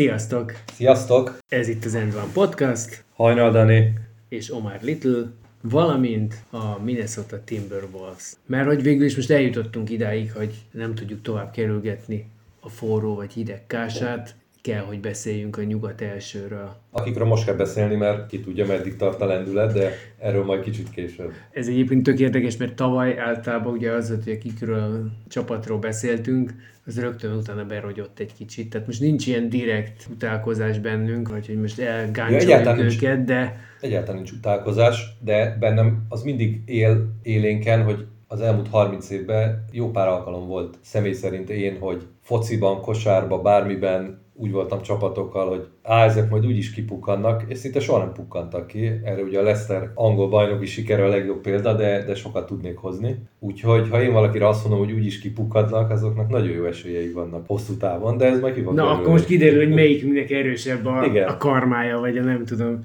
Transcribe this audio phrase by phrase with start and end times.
[0.00, 0.52] Sziasztok!
[0.72, 1.38] Sziasztok!
[1.48, 3.92] Ez itt az End One Podcast, Hajnal Dani.
[4.28, 8.32] és Omar Little, valamint a Minnesota Timberwolves.
[8.46, 13.32] Mert hogy végül is most eljutottunk idáig, hogy nem tudjuk tovább kerülgetni a forró vagy
[13.32, 16.76] hideg kását, kell, hogy beszéljünk a nyugat elsőről.
[16.90, 20.90] Akikről most kell beszélni, mert ki tudja, meddig tart a lendület, de erről majd kicsit
[20.90, 21.32] később.
[21.52, 26.54] Ez egyébként tök érdekes, mert tavaly általában ugye az volt, hogy akikről csapatról beszéltünk,
[26.86, 28.70] az rögtön utána berogyott egy kicsit.
[28.70, 32.94] Tehát most nincs ilyen direkt utálkozás bennünk, vagy hogy most Ja, elgáncsoljuk nincs.
[32.94, 39.10] őket, de Egyáltalán nincs utálkozás, de bennem az mindig él élénken, hogy az elmúlt 30
[39.10, 45.48] évben jó pár alkalom volt személy szerint én, hogy fociban, kosárba, bármiben úgy voltam csapatokkal,
[45.48, 48.86] hogy á, ezek majd úgyis kipukkannak, és szinte soha nem pukkantak ki.
[49.04, 53.16] Erre ugye a Leicester angol bajnoki sikere a legjobb példa, de, de sokat tudnék hozni.
[53.38, 57.76] Úgyhogy ha én valakire azt mondom, hogy úgyis kipukkadnak, azoknak nagyon jó esélyeik vannak hosszú
[57.76, 61.28] távon, de ez majd ki fog Na, akkor most kiderül, hogy melyikünknek erősebb a, Igen.
[61.28, 62.84] a karmája, vagy a nem tudom.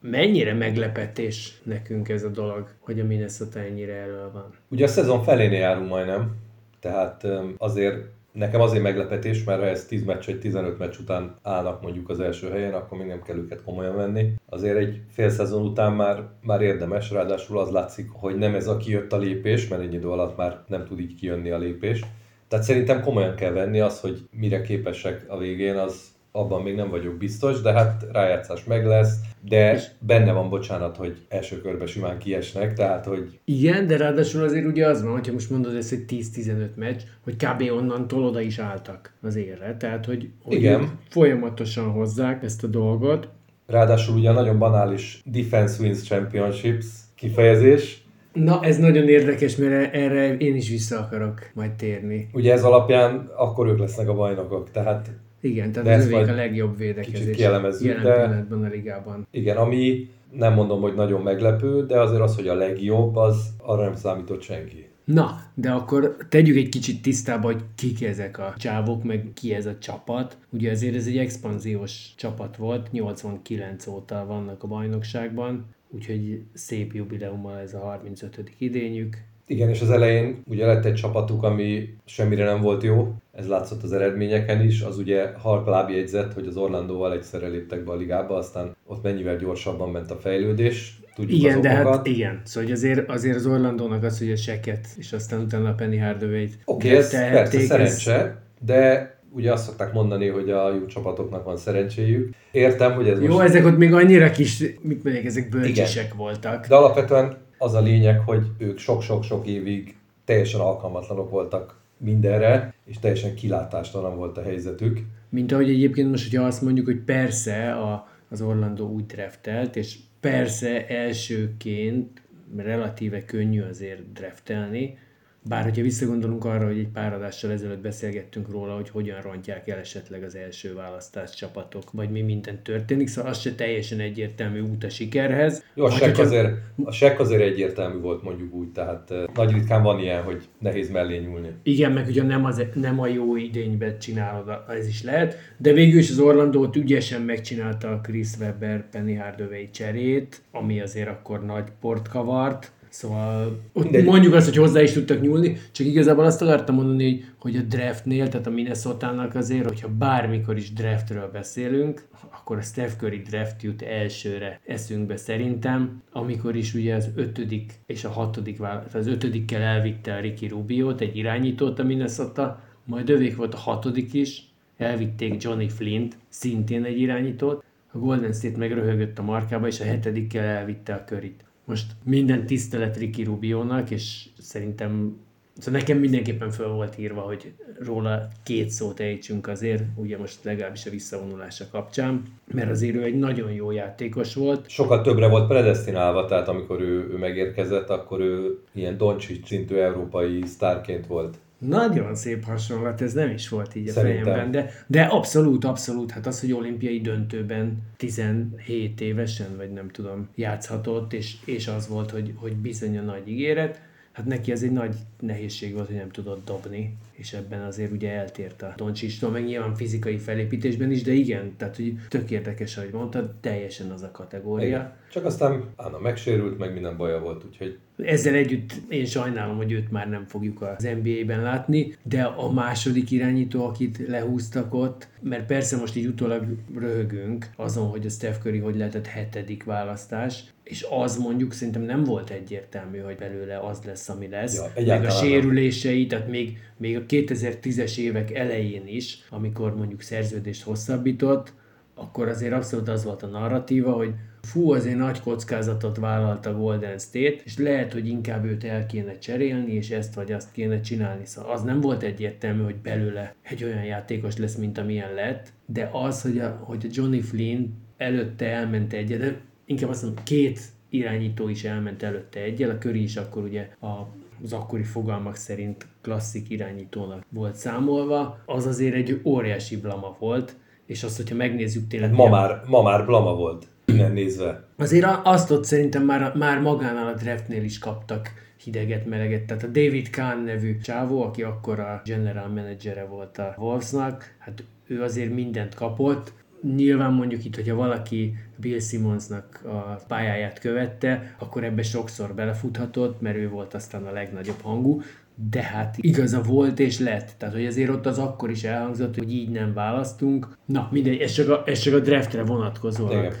[0.00, 4.50] Mennyire meglepetés nekünk ez a dolog, hogy a Minnesota ennyire elől van?
[4.68, 6.34] Ugye a szezon felénél járunk majdnem,
[6.80, 11.82] tehát azért nekem azért meglepetés, mert ha ez 10 meccs vagy 15 meccs után állnak
[11.82, 14.32] mondjuk az első helyen, akkor még nem kell őket komolyan venni.
[14.48, 18.76] Azért egy fél szezon után már, már érdemes, ráadásul az látszik, hogy nem ez a
[18.76, 22.04] kijött a lépés, mert ennyi idő alatt már nem tud így kijönni a lépés.
[22.48, 26.90] Tehát szerintem komolyan kell venni az, hogy mire képesek a végén, az abban még nem
[26.90, 29.14] vagyok biztos, de hát rájátszás meg lesz,
[29.48, 34.66] de benne van bocsánat, hogy első körbe simán kiesnek, tehát hogy Igen, de ráadásul azért
[34.66, 37.70] ugye az van, hogyha most mondod ezt, hogy 10-15 meccs, hogy kb.
[37.70, 39.76] onnantól oda is álltak az érre.
[39.76, 40.98] Tehát, hogy, hogy Igen.
[41.08, 43.28] folyamatosan hozzák ezt a dolgot.
[43.66, 48.02] Ráadásul ugye a nagyon banális Defense Wins Championships kifejezés.
[48.32, 52.28] Na, ez nagyon érdekes, mert erre én is vissza akarok majd térni.
[52.32, 54.70] Ugye ez alapján akkor ők lesznek a bajnokok.
[54.70, 55.10] Tehát
[55.40, 59.26] Igen, tehát De övék majd a legjobb védekezés jelen de- pillanatban a ligában.
[59.30, 63.82] igen, ami nem mondom, hogy nagyon meglepő, de azért az, hogy a legjobb, az arra
[63.82, 64.88] nem számított senki.
[65.04, 69.66] Na, de akkor tegyük egy kicsit tisztába, hogy kik ezek a csávok, meg ki ez
[69.66, 70.36] a csapat.
[70.50, 77.58] Ugye ezért ez egy expanziós csapat volt, 89 óta vannak a bajnokságban, úgyhogy szép jubileummal
[77.58, 78.52] ez a 35.
[78.58, 79.16] idényük.
[79.50, 83.82] Igen, és az elején ugye lett egy csapatuk, ami semmire nem volt jó, ez látszott
[83.82, 88.36] az eredményeken is, az ugye Hark lábjegyzett, hogy az Orlandóval egyszerre léptek be a ligába,
[88.36, 92.40] aztán ott mennyivel gyorsabban ment a fejlődés, tudjuk Igen, az de hát igen.
[92.44, 96.00] Szóval hogy azért, azért az Orlandónak az, hogy a seket, és aztán utána a Penny
[96.00, 101.44] Hardaway-t Oké, okay, ez persze szerencse, de ugye azt szokták mondani, hogy a jó csapatoknak
[101.44, 102.34] van szerencséjük.
[102.52, 103.48] Értem, hogy ez Jó, most...
[103.48, 106.66] ezek ott még annyira kis, mit mondják, ezek bölcsisek voltak.
[106.66, 113.34] De alapvetően az a lényeg, hogy ők sok-sok-sok évig teljesen alkalmatlanok voltak mindenre, és teljesen
[113.34, 115.00] kilátástalan volt a helyzetük.
[115.28, 119.98] Mint ahogy egyébként most, hogyha azt mondjuk, hogy persze a, az Orlando úgy draftelt, és
[120.20, 122.22] persze elsőként
[122.56, 124.98] relatíve könnyű azért draftelni,
[125.42, 129.78] bár hogyha visszagondolunk arra, hogy egy pár adással ezelőtt beszélgettünk róla, hogy hogyan rontják el
[129.78, 134.84] esetleg az első választás csapatok, vagy mi minden történik, szóval az se teljesen egyértelmű út
[134.84, 135.64] a sikerhez.
[135.74, 136.48] Jó, a sekk azért,
[136.84, 140.90] a sekk azért egyértelmű volt mondjuk úgy, tehát eh, nagy ritkán van ilyen, hogy nehéz
[140.90, 141.48] mellé nyúlni.
[141.62, 145.98] Igen, meg ugye nem, az, nem a jó idényben csinálod, ez is lehet, de végül
[145.98, 151.44] is az Orlandó ott ügyesen megcsinálta a Chris Webber Penny Hardaway cserét, ami azért akkor
[151.44, 154.04] nagy port kavart, Szóval ott Mindegy.
[154.04, 158.28] mondjuk azt, hogy hozzá is tudtak nyúlni, csak igazából azt akartam mondani, hogy, a draftnél,
[158.28, 163.82] tehát a minnesota azért, hogyha bármikor is draftről beszélünk, akkor a Steph Curry draft jut
[163.82, 170.14] elsőre eszünkbe szerintem, amikor is ugye az ötödik és a hatodik, tehát az ötödikkel elvitte
[170.14, 174.42] a Ricky Rubiot, egy irányítót a Minnesota, majd övék volt a hatodik is,
[174.76, 179.84] elvitték Johnny Flint, szintén egy irányítót, a Golden State meg röhögött a markába, és a
[179.84, 181.44] hetedikkel elvitte a körit.
[181.68, 185.16] Most minden tisztelet Ricky Rubionak, és szerintem
[185.58, 190.86] Szóval nekem mindenképpen föl volt írva, hogy róla két szót ejtsünk azért, ugye most legalábbis
[190.86, 192.22] a visszavonulása kapcsán,
[192.54, 194.68] mert azért ő egy nagyon jó játékos volt.
[194.68, 200.42] Sokkal többre volt predestinálva, tehát amikor ő, ő megérkezett, akkor ő ilyen Doncsics szintű európai
[200.46, 201.36] sztárként volt.
[201.58, 204.24] Nagyon szép hasonlat, ez nem is volt így a Szerintem.
[204.24, 210.28] fejemben, de, de abszolút, abszolút, hát az, hogy olimpiai döntőben 17 évesen, vagy nem tudom,
[210.34, 213.80] játszhatott, és, és az volt, hogy, hogy bizony a nagy ígéret,
[214.18, 218.10] hát neki ez egy nagy nehézség volt, hogy nem tudott dobni, és ebben azért ugye
[218.10, 222.92] eltért a Doncsistól, meg nyilván fizikai felépítésben is, de igen, tehát hogy tök érdekes, ahogy
[222.92, 224.66] mondtad, teljesen az a kategória.
[224.66, 224.92] Igen.
[225.10, 229.90] Csak aztán Anna megsérült, meg minden baja volt, úgyhogy Ezzel együtt én sajnálom, hogy őt
[229.90, 235.76] már nem fogjuk az NBA-ben látni, de a második irányító, akit lehúztak ott, mert persze
[235.76, 236.44] most így utólag
[236.78, 242.04] röhögünk azon, hogy a Steph Curry hogy lehetett hetedik választás, és az mondjuk szerintem nem
[242.04, 244.62] volt egyértelmű, hogy belőle az lesz, ami lesz.
[244.76, 250.62] Ja, meg a sérülései, tehát még, még a 2010-es évek elején is, amikor mondjuk szerződést
[250.62, 251.52] hosszabbított,
[251.94, 254.14] akkor azért abszolút az volt a narratíva, hogy
[254.48, 259.18] fú, azért nagy kockázatot vállalt a Golden State, és lehet, hogy inkább őt el kéne
[259.18, 261.24] cserélni, és ezt vagy azt kéne csinálni.
[261.24, 265.88] Szóval az nem volt egyértelmű, hogy belőle egy olyan játékos lesz, mint amilyen lett, de
[265.92, 267.66] az, hogy a, hogy a Johnny Flynn
[267.96, 273.02] előtte elment egyet, de inkább azt mondom, két irányító is elment előtte egyel, a Curry
[273.02, 274.08] is akkor ugye a
[274.42, 280.56] az akkori fogalmak szerint klasszik irányítónak volt számolva, az azért egy óriási blama volt,
[280.86, 282.12] és azt, hogyha megnézzük tényleg...
[282.12, 284.64] ma már, ma már blama volt, innen nézve.
[284.76, 288.30] Azért azt ott szerintem már, már magánál a draftnél is kaptak
[288.64, 289.44] hideget, meleget.
[289.44, 294.64] Tehát a David Kahn nevű csávó, aki akkor a general managere volt a Wolvesnak, hát
[294.86, 296.32] ő azért mindent kapott.
[296.76, 303.36] Nyilván mondjuk itt, hogyha valaki Bill Simmonsnak a pályáját követte, akkor ebbe sokszor belefuthatott, mert
[303.36, 305.02] ő volt aztán a legnagyobb hangú,
[305.50, 307.30] de hát igaza volt és lett.
[307.38, 310.56] Tehát, hogy azért ott az akkor is elhangzott, hogy így nem választunk.
[310.64, 313.34] Na, mindegy, ez csak a, ez csak a draftre vonatkozólag.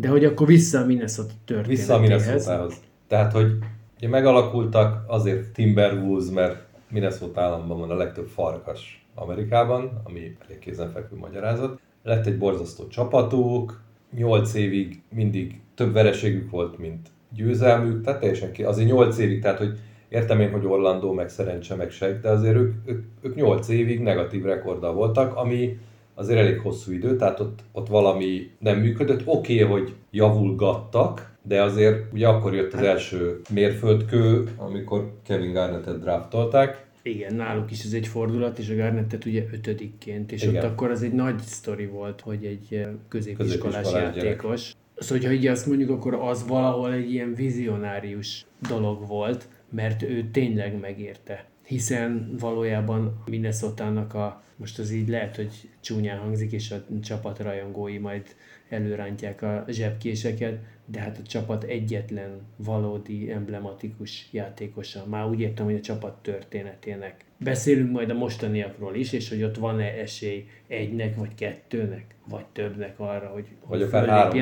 [0.00, 1.78] De hogy akkor vissza a Minnesota történetéhez.
[1.78, 2.74] Vissza a Minnesota-hoz.
[3.08, 3.52] Tehát, hogy
[3.96, 11.16] ugye megalakultak azért Timberwolves, mert Minnesota államban van a legtöbb farkas Amerikában, ami elég kézenfekvő
[11.16, 11.80] magyarázat.
[12.02, 13.80] Lett egy borzasztó csapatuk,
[14.16, 19.58] 8 évig mindig több vereségük volt, mint győzelmük, tehát teljesen ki, azért 8 évig, tehát
[19.58, 23.68] hogy értem én, hogy Orlando, meg szerencse, meg seg, de azért ők, ők, ők 8
[23.68, 25.78] évig negatív rekorddal voltak, ami
[26.20, 29.22] azért elég hosszú idő, tehát ott, ott valami nem működött.
[29.24, 36.00] Oké, okay, hogy javulgattak, de azért ugye akkor jött az első mérföldkő, amikor Kevin Garnettet
[36.00, 40.56] draftolták, Igen, náluk is ez egy fordulat, és a Garnettet ugye ötödikként, és Igen.
[40.56, 44.72] ott akkor az egy nagy sztori volt, hogy egy eh, középiskolás Középiskolás játékos.
[44.96, 50.28] Szóval, ha így azt mondjuk, akkor az valahol egy ilyen vizionárius dolog volt, mert ő
[50.32, 51.44] tényleg megérte.
[51.64, 57.98] Hiszen valójában Minnesota-nak a, most az így lehet, hogy csúnyán hangzik, és a csapat rajongói
[57.98, 58.22] majd
[58.68, 65.04] előrántják a zsebkéseket, de hát a csapat egyetlen valódi emblematikus játékosa.
[65.06, 67.24] Már úgy értem, hogy a csapat történetének.
[67.36, 72.94] Beszélünk majd a mostaniakról is, és hogy ott van-e esély egynek, vagy kettőnek, vagy többnek
[73.00, 73.80] arra, hogy, hogy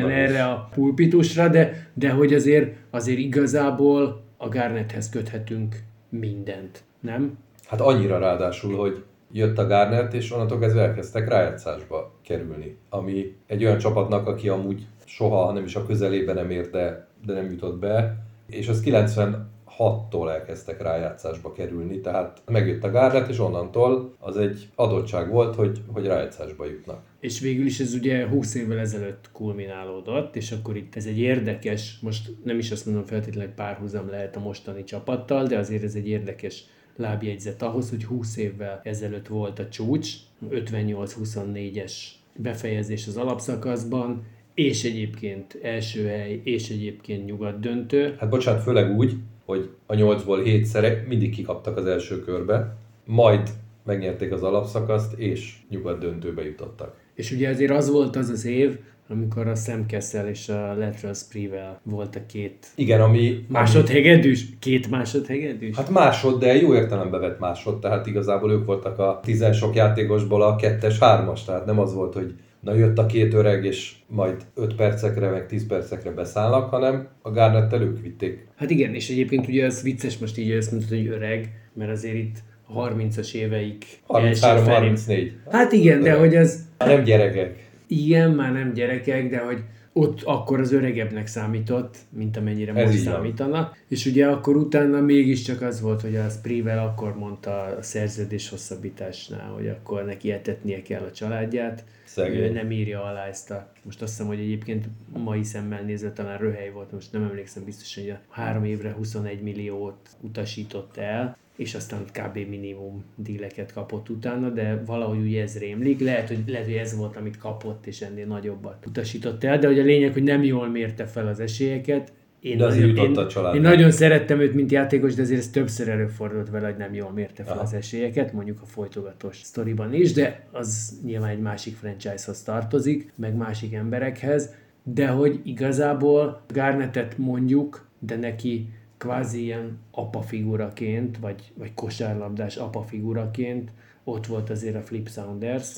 [0.08, 0.14] is.
[0.14, 5.76] erre a pulpitusra, de, de hogy azért, azért igazából a Garnetthez köthetünk
[6.08, 7.38] mindent, nem?
[7.66, 12.76] Hát annyira ráadásul, hogy jött a Garnett, és onnantól kezdve elkezdtek rájátszásba kerülni.
[12.88, 17.32] Ami egy olyan csapatnak, aki amúgy soha nem is a közelébe nem ért, de, de
[17.32, 24.14] nem jutott be, és az 96-tól elkezdtek rájátszásba kerülni, tehát megjött a Garnett, és onnantól
[24.18, 27.02] az egy adottság volt, hogy, hogy rájátszásba jutnak.
[27.20, 31.98] És végül is ez ugye 20 évvel ezelőtt kulminálódott, és akkor itt ez egy érdekes,
[32.02, 35.94] most nem is azt mondom feltétlenül, hogy párhuzam lehet a mostani csapattal, de azért ez
[35.94, 36.64] egy érdekes
[36.98, 40.08] lábjegyzet ahhoz, hogy 20 évvel ezelőtt volt a csúcs,
[40.50, 41.92] 58-24-es
[42.36, 44.24] befejezés az alapszakaszban,
[44.54, 48.16] és egyébként első hely, és egyébként nyugat döntő.
[48.18, 53.48] Hát bocsánat, főleg úgy, hogy a 8-ból 7 mindig kikaptak az első körbe, majd
[53.84, 56.96] megnyerték az alapszakaszt, és nyugat döntőbe jutottak.
[57.14, 58.78] És ugye azért az volt az az év,
[59.08, 63.44] amikor a Sam Kessel és a Lateral Sprewell volt a két Igen, ami...
[63.48, 65.76] másodhegedűs, két másodhegedűs.
[65.76, 70.42] Hát másod, de jó értelembe vett másod, tehát igazából ők voltak a tizen sok játékosból
[70.42, 74.36] a kettes, hármas, tehát nem az volt, hogy na jött a két öreg, és majd
[74.54, 78.46] 5 percekre, meg 10 percekre beszállnak, hanem a Garnettel ők vitték.
[78.56, 82.14] Hát igen, és egyébként ugye az vicces most így azt mondtad, hogy öreg, mert azért
[82.14, 82.36] itt
[82.66, 85.30] a 30-as éveik első felé- 33-34.
[85.50, 87.67] Hát igen, de hogy az, Nem gyerekek.
[87.88, 92.98] Igen, már nem gyerekek, de hogy ott akkor az öregebbnek számított, mint amennyire Ez most
[92.98, 93.14] így van.
[93.14, 93.72] számítana.
[93.88, 99.50] És ugye akkor utána mégiscsak az volt, hogy a Spreewell akkor mondta a szerződés hosszabbításnál,
[99.50, 101.84] hogy akkor neki etetnie kell a családját.
[102.08, 102.40] Szegény.
[102.40, 103.72] Ő nem írja alá ezt a...
[103.82, 108.02] Most azt hiszem, hogy egyébként mai szemmel nézve talán röhely volt, most nem emlékszem biztosan,
[108.02, 112.36] hogy a három évre 21 milliót utasított el, és aztán kb.
[112.48, 116.00] minimum díleket kapott utána, de valahogy ugye ez rémlik.
[116.00, 119.78] Lehet, hogy, lehet, hogy ez volt, amit kapott, és ennél nagyobbat utasított el, de hogy
[119.78, 122.12] a lényeg, hogy nem jól mérte fel az esélyeket.
[122.40, 123.54] Én, De nagyon, jutott én, a családnak.
[123.54, 127.10] én nagyon szerettem őt, mint játékos, de azért ez többször előfordult vele, hogy nem jól
[127.10, 127.62] mérte fel Aha.
[127.62, 133.34] az esélyeket, mondjuk a folytogatós sztoriban is, de az nyilván egy másik franchise-hoz tartozik, meg
[133.34, 138.68] másik emberekhez, de hogy igazából Garnettet mondjuk, de neki
[138.98, 143.70] kvázi ilyen apafiguraként, vagy, vagy kosárlabdás apafiguraként
[144.04, 145.76] ott volt azért a Flip Saunders,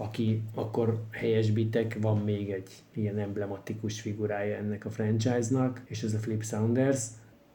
[0.00, 6.18] aki akkor helyesbitek, van még egy ilyen emblematikus figurája ennek a franchise-nak, és ez a
[6.18, 7.06] Flip Saunders,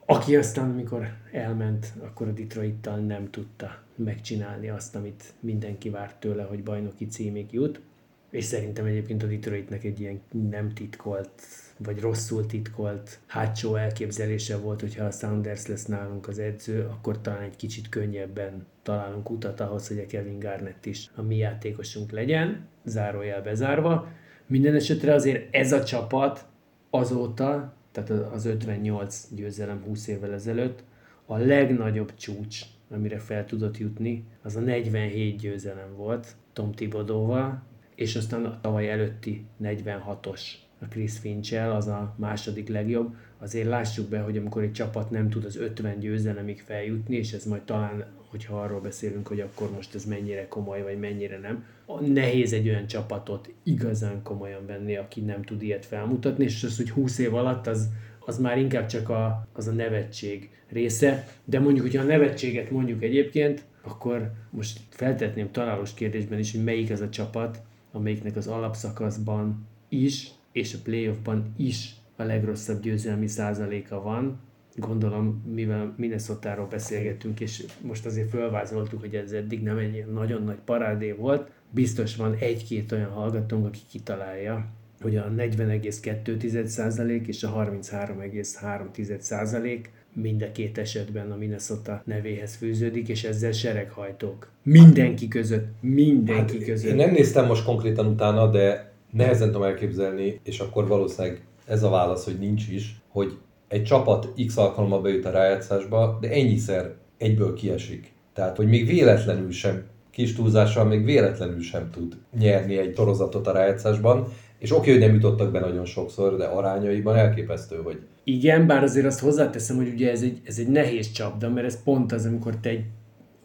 [0.05, 6.43] aki aztán, amikor elment, akkor a Detroittal nem tudta megcsinálni azt, amit mindenki várt tőle,
[6.43, 7.81] hogy bajnoki címig jut.
[8.29, 11.41] És szerintem egyébként a Detroitnek egy ilyen nem titkolt,
[11.77, 17.41] vagy rosszul titkolt hátsó elképzelése volt, hogyha a Sounders lesz nálunk az edző, akkor talán
[17.41, 22.67] egy kicsit könnyebben találunk utat ahhoz, hogy a Kevin Garnett is a mi játékosunk legyen,
[22.85, 24.07] zárójel bezárva.
[24.47, 26.45] Minden esetre azért ez a csapat
[26.89, 30.83] azóta, tehát az 58 győzelem 20 évvel ezelőtt,
[31.25, 37.63] a legnagyobb csúcs, amire fel tudott jutni, az a 47 győzelem volt Tom Thibodeau-val,
[37.95, 40.41] és aztán a tavaly előtti 46-os
[40.83, 43.15] a Chris finch az a második legjobb.
[43.39, 47.45] Azért lássuk be, hogy amikor egy csapat nem tud az 50 győzelemig feljutni, és ez
[47.45, 51.65] majd talán, hogyha arról beszélünk, hogy akkor most ez mennyire komoly, vagy mennyire nem,
[52.13, 56.89] nehéz egy olyan csapatot igazán komolyan venni, aki nem tud ilyet felmutatni, és az, hogy
[56.89, 61.85] 20 év alatt az, az már inkább csak a, az a nevetség része, de mondjuk,
[61.85, 67.09] hogyha a nevetséget mondjuk egyébként, akkor most feltetném találós kérdésben is, hogy melyik az a
[67.09, 67.61] csapat,
[67.91, 74.39] amelyiknek az alapszakaszban is, és a playoffban is a legrosszabb győzelmi százaléka van.
[74.75, 80.57] Gondolom, mivel Minnesota-ról beszélgettünk, és most azért fölvázoltuk, hogy ez eddig nem egy nagyon nagy
[80.65, 84.65] parádé volt, biztos van egy-két olyan hallgatónk, aki kitalálja,
[85.01, 93.23] hogy a 40,2% és a 33,3% mind a két esetben a Minnesota nevéhez fűződik, és
[93.23, 94.49] ezzel sereghajtók.
[94.63, 96.89] Mindenki között, mindenki Hát, között.
[96.89, 101.89] én nem néztem most konkrétan utána, de nehezen tudom elképzelni, és akkor valószínűleg ez a
[101.89, 107.53] válasz, hogy nincs is, hogy egy csapat x alkalommal bejut a rájátszásba, de ennyiszer egyből
[107.53, 108.13] kiesik.
[108.33, 113.51] Tehát, hogy még véletlenül sem, kis túlzással még véletlenül sem tud nyerni egy torozatot a
[113.51, 114.27] rájátszásban,
[114.59, 119.05] és oké, hogy nem jutottak be nagyon sokszor, de arányaiban elképesztő, hogy Igen, bár azért
[119.05, 122.55] azt hozzáteszem, hogy ugye ez egy, ez egy nehéz csapda, mert ez pont az, amikor
[122.55, 122.85] te egy,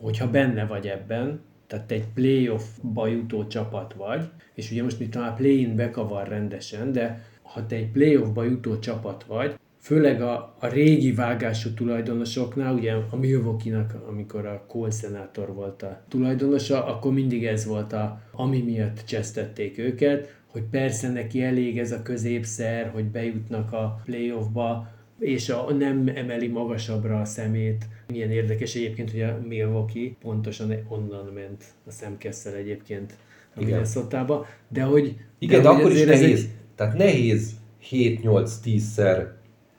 [0.00, 5.08] hogyha benne vagy ebben, tehát te egy playoffba jutó csapat vagy, és ugye most mi
[5.08, 10.66] talán play-in bekavar rendesen, de ha te egy playoffba jutó csapat vagy, főleg a, a
[10.66, 17.44] régi vágású tulajdonosoknál, ugye a Milwaukee-nak, amikor a Cole Senator volt a tulajdonosa, akkor mindig
[17.46, 23.04] ez volt, a, ami miatt csesztették őket, hogy persze neki elég ez a középszer, hogy
[23.04, 24.88] bejutnak a playoffba,
[25.20, 27.84] és a, nem emeli magasabbra a szemét.
[28.08, 33.12] Milyen érdekes egyébként, hogy a Milwaukee pontosan onnan ment a szemkesszel egyébként
[33.56, 35.14] a minnesota de hogy...
[35.38, 36.22] Igen, de, hogy akkor is nehéz.
[36.38, 37.50] egy- Tehát nehéz
[37.90, 39.26] 7-8-10-szer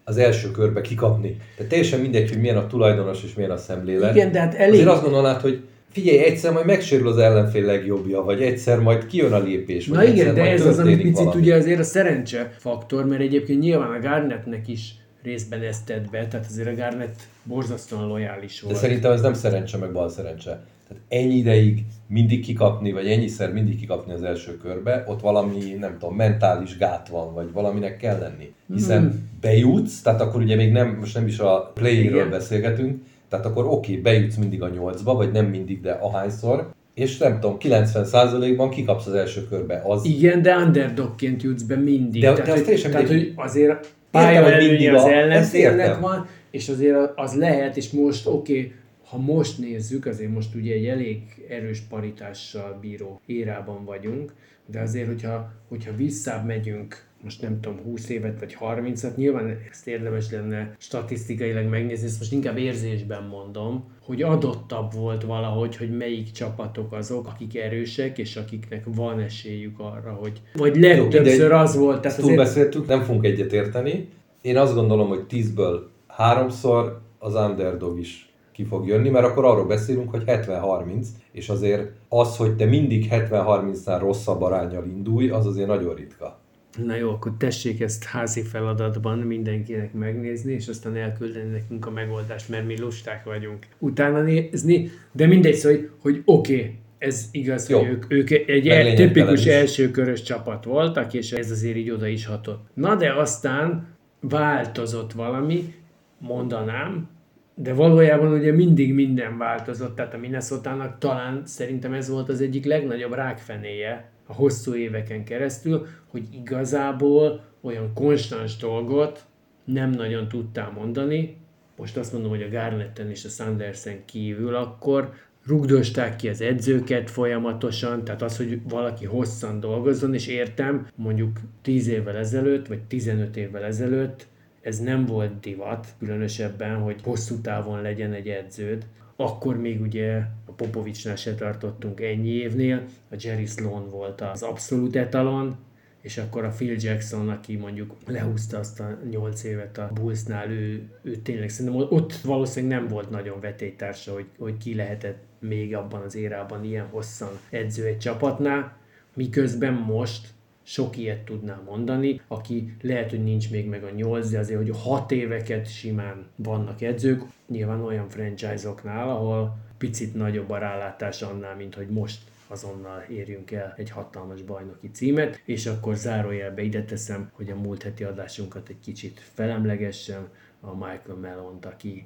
[0.03, 1.37] az első körbe kikapni.
[1.55, 4.15] Tehát teljesen mindegy, hogy milyen a tulajdonos és milyen a szemlélet.
[4.15, 8.21] Igen, de hát elég- Azért azt gondolnád, hogy figyelj, egyszer majd megsérül az ellenfél legjobbja,
[8.23, 9.87] vagy egyszer majd kijön a lépés.
[9.87, 11.41] Na igen, de ez az, ami picit valami.
[11.41, 16.27] ugye azért a szerencse faktor, mert egyébként nyilván a Garnettnek is részben ezt tett be,
[16.27, 18.79] tehát azért a Garnett borzasztóan lojális De volt.
[18.79, 20.63] szerintem ez nem szerencse, meg bal szerencse.
[20.87, 25.97] Tehát ennyi ideig mindig kikapni, vagy ennyiszer mindig kikapni az első körbe, ott valami, nem
[25.99, 28.53] tudom, mentális gát van, vagy valaminek kell lenni.
[28.73, 29.29] Hiszen Hmm.
[29.41, 32.29] bejutsz, tehát akkor ugye még nem, most nem is a Igen.
[32.29, 37.17] beszélgetünk, tehát akkor oké, okay, bejutsz mindig a nyolcba, vagy nem mindig, de ahányszor, és
[37.17, 39.81] nem tudom, 90%-ban kikapsz az első körbe.
[39.85, 42.21] Az, Igen, de underdogként jutsz be mindig.
[42.21, 46.69] De- de tehát, az hogy, tehát, hogy azért pálya hogy mindig az ellenfélnek van, és
[46.69, 48.73] azért az lehet, és most oké, okay,
[49.09, 54.33] ha most nézzük, azért most ugye egy elég erős paritással bíró érában vagyunk,
[54.65, 59.87] de azért, hogyha, hogyha visszább megyünk most nem tudom, 20 évet vagy 30-at, nyilván ezt
[59.87, 66.31] érdemes lenne statisztikailag megnézni, ezt most inkább érzésben mondom, hogy adottabb volt valahogy, hogy melyik
[66.31, 70.41] csapatok azok, akik erősek, és akiknek van esélyük arra, hogy...
[70.53, 72.01] Vagy legtöbbször az volt.
[72.01, 72.37] Tehát azért...
[72.37, 74.09] beszéltük, nem fogunk egyetérteni.
[74.41, 79.65] Én azt gondolom, hogy 10-ből háromszor az underdog is ki fog jönni, mert akkor arról
[79.65, 85.67] beszélünk, hogy 70-30, és azért az, hogy te mindig 70-30-nál rosszabb arányjal indulj, az azért
[85.67, 86.39] nagyon ritka.
[86.77, 92.49] Na jó, akkor tessék ezt házi feladatban mindenkinek megnézni, és aztán elküldeni nekünk a megoldást,
[92.49, 97.69] mert mi lusták vagyunk utána nézni, de mindegy szó, hogy, hogy oké, okay, ez igaz,
[97.69, 97.79] Jó.
[97.79, 102.25] hogy ők, ők egy el, tipikus elsőkörös csapat voltak, és ez azért így oda is
[102.25, 102.67] hatott.
[102.73, 103.87] Na de aztán
[104.19, 105.73] változott valami,
[106.17, 107.09] mondanám,
[107.55, 112.65] de valójában ugye mindig minden változott, tehát a minnesota talán szerintem ez volt az egyik
[112.65, 119.25] legnagyobb rákfenéje a hosszú éveken keresztül, hogy igazából olyan konstans dolgot
[119.63, 121.37] nem nagyon tudtál mondani.
[121.77, 125.13] Most azt mondom, hogy a Garnetten és a Sandersen kívül akkor
[125.45, 131.87] rugdosták ki az edzőket folyamatosan, tehát az, hogy valaki hosszan dolgozzon, és értem, mondjuk 10
[131.87, 134.27] évvel ezelőtt, vagy 15 évvel ezelőtt
[134.61, 138.85] ez nem volt divat, különösebben, hogy hosszú távon legyen egy edződ.
[139.21, 144.95] Akkor még ugye a Popovicsnál se tartottunk ennyi évnél, a Jerry Sloan volt az abszolút
[144.95, 145.55] etalon,
[146.01, 150.89] és akkor a Phil Jackson, aki mondjuk lehúzta azt a nyolc évet a Bullsnál, ő,
[151.01, 156.01] ő tényleg szerintem ott valószínűleg nem volt nagyon vetélytársa, hogy, hogy ki lehetett még abban
[156.01, 158.77] az érában ilyen hosszan edző egy csapatnál,
[159.13, 160.27] miközben most
[160.69, 164.77] sok ilyet tudnám mondani, aki lehet, hogy nincs még meg a nyolc, de azért, hogy
[164.81, 171.75] hat éveket simán vannak edzők, nyilván olyan franchise-oknál, ahol picit nagyobb a rálátás annál, mint
[171.75, 177.49] hogy most azonnal érjünk el egy hatalmas bajnoki címet, és akkor zárójelbe ide teszem, hogy
[177.49, 180.27] a múlt heti adásunkat egy kicsit felemlegessem,
[180.61, 182.05] a Michael Mellont, aki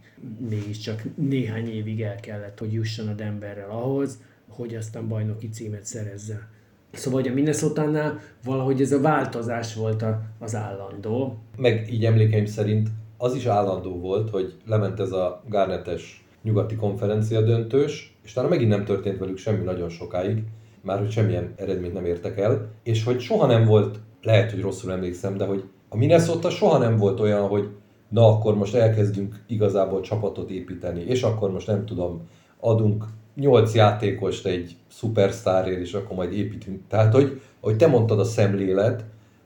[0.50, 6.53] mégiscsak néhány évig el kellett, hogy jusson a Denverrel ahhoz, hogy aztán bajnoki címet szerezze.
[6.94, 11.38] Szóval, hogy a minnesota valahogy ez a változás volt a, az állandó.
[11.58, 17.42] Meg így emlékeim szerint az is állandó volt, hogy lement ez a Garnetes nyugati konferencia
[17.42, 20.44] döntős, és talán megint nem történt velük semmi nagyon sokáig,
[20.82, 24.92] már hogy semmilyen eredményt nem értek el, és hogy soha nem volt, lehet, hogy rosszul
[24.92, 27.70] emlékszem, de hogy a Minnesota soha nem volt olyan, hogy
[28.10, 32.28] na akkor most elkezdünk igazából csapatot építeni, és akkor most nem tudom,
[32.60, 36.82] adunk nyolc játékost egy szupersztárért, és akkor majd építünk.
[36.88, 39.06] Tehát, hogy, hogy te mondtad a szemlélet,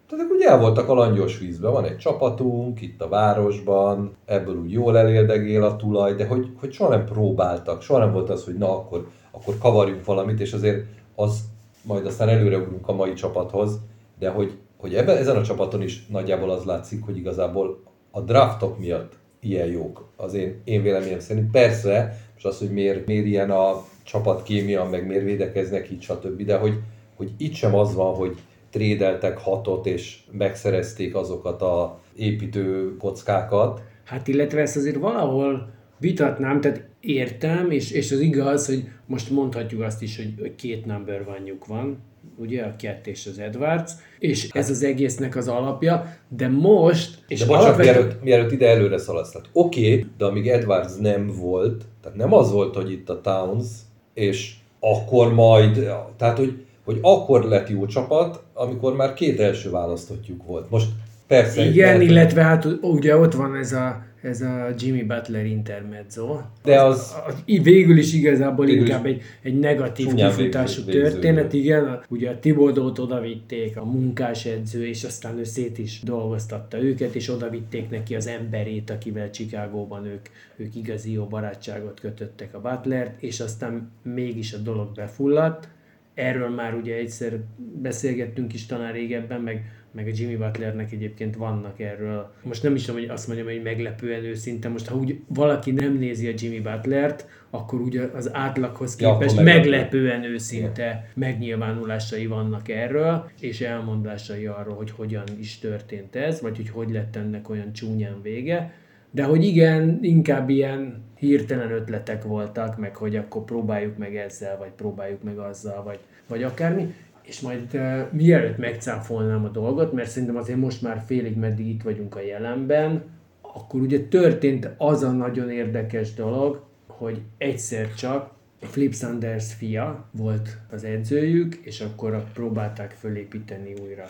[0.10, 4.72] tehát ugye el voltak a langyos vízben, van egy csapatunk itt a városban, ebből úgy
[4.72, 8.58] jól elérdegél a tulaj, de hogy, hogy soha nem próbáltak, soha nem volt az, hogy
[8.58, 11.44] na akkor, akkor kavarjunk valamit, és azért az
[11.82, 13.80] majd aztán előreugrunk a mai csapathoz,
[14.20, 17.80] de hogy, hogy ebben, ezen a csapaton is nagyjából az látszik, hogy igazából
[18.12, 21.52] a draftok miatt ilyen jók, az én, én véleményem szerint.
[21.52, 26.42] Persze, és az, hogy miért, miért ilyen a csapatkémia, meg miért védekeznek így, stb.
[26.42, 26.80] De hogy,
[27.16, 28.38] hogy itt sem az van, hogy
[28.70, 33.82] trédeltek hatot, és megszerezték azokat a építő kockákat.
[34.04, 39.82] Hát illetve ezt azért valahol vitatnám, tehát értem, és, és az igaz, hogy most mondhatjuk
[39.82, 41.26] azt is, hogy két number
[41.68, 41.98] van,
[42.36, 47.24] ugye a Kett és az Edwards, és ez az egésznek az alapja, de most...
[47.28, 47.92] És de bocsánat, alapvető...
[47.92, 52.52] mielőtt, mielőtt ide előre szaladsz, oké, okay, de amíg Edwards nem volt, tehát nem az
[52.52, 53.66] volt, hogy itt a Towns,
[54.14, 60.44] és akkor majd, tehát hogy, hogy akkor lett jó csapat, amikor már két első választottjuk
[60.46, 60.70] volt.
[60.70, 60.88] Most
[61.28, 61.66] persze...
[61.66, 66.40] Igen, lehet, illetve hát ugye ott van ez a ez a Jimmy Butler intermezzo.
[66.64, 67.16] De az...
[67.28, 72.00] az, az végül is igazából végül inkább egy, egy negatív kifutású történet, igen.
[72.10, 77.30] Ugye a Tibodót odavitték, a munkás edző, és aztán ő szét is dolgoztatta őket, és
[77.30, 83.40] odavitték neki az emberét, akivel Csikágóban ők, ők igazi jó barátságot kötöttek a Butlert, és
[83.40, 85.68] aztán mégis a dolog befulladt.
[86.14, 87.40] Erről már ugye egyszer
[87.82, 89.66] beszélgettünk is talán régebben, meg
[89.98, 92.32] meg a Jimmy Butlernek egyébként vannak erről.
[92.44, 94.70] Most nem is tudom, hogy azt mondjam, hogy meglepően őszinte.
[94.70, 99.42] Most ha úgy valaki nem nézi a Jimmy Butlert, akkor úgy az átlaghoz képest ja,
[99.42, 101.04] meglepően őszinte ja.
[101.16, 107.16] megnyilvánulásai vannak erről, és elmondásai arról, hogy hogyan is történt ez, vagy hogy hogy lett
[107.16, 108.74] ennek olyan csúnyán vége.
[109.12, 114.72] De hogy igen, inkább ilyen hirtelen ötletek voltak, meg hogy akkor próbáljuk meg ezzel, vagy
[114.76, 116.94] próbáljuk meg azzal, vagy, vagy akármi
[117.28, 121.84] és majd uh, mielőtt megcáfolnám a dolgot, mert szerintem azért most már félig meddig itt
[121.84, 123.04] vagyunk a jelenben,
[123.42, 130.58] akkor ugye történt az a nagyon érdekes dolog, hogy egyszer csak Flip Sanders fia volt
[130.72, 134.06] az edzőjük, és akkor próbálták fölépíteni újra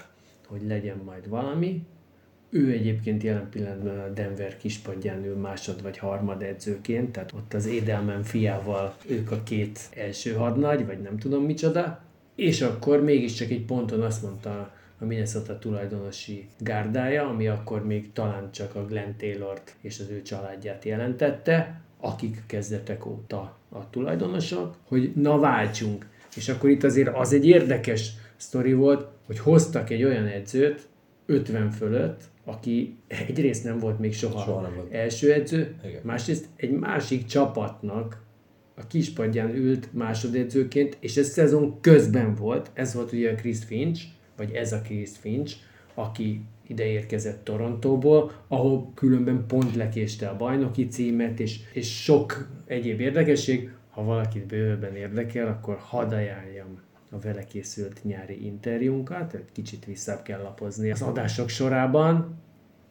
[0.47, 1.85] hogy legyen majd valami.
[2.49, 7.65] Ő egyébként jelen pillanatban a Denver kispadján ül másod vagy harmad edzőként, tehát ott az
[7.65, 12.01] Édelmen fiával ők a két első hadnagy, vagy nem tudom micsoda.
[12.37, 18.51] És akkor mégiscsak egy ponton azt mondta a Minnesota tulajdonosi gárdája, ami akkor még talán
[18.51, 25.11] csak a Glenn Taylort és az ő családját jelentette, akik kezdetek óta a tulajdonosok, hogy
[25.15, 26.05] na váltsunk.
[26.35, 30.87] És akkor itt azért az egy érdekes sztori volt, hogy hoztak egy olyan edzőt,
[31.25, 34.93] 50 fölött, aki egyrészt nem volt még soha, Soha nem volt.
[34.93, 36.01] első edző, Igen.
[36.03, 38.25] másrészt egy másik csapatnak
[38.79, 44.03] a kispadján ült másodedzőként, és ez szezon közben volt, ez volt ugye a Chris Finch,
[44.35, 45.55] vagy ez a Chris Finch,
[45.93, 52.99] aki ide érkezett Torontóból, ahol különben pont lekéste a bajnoki címet, és, és sok egyéb
[52.99, 53.71] érdekesség.
[53.89, 60.21] Ha valakit bővebben érdekel, akkor hadd ajánljam a vele készült nyári interjúnkat, egy kicsit visszább
[60.21, 62.39] kell lapozni az adások sorában,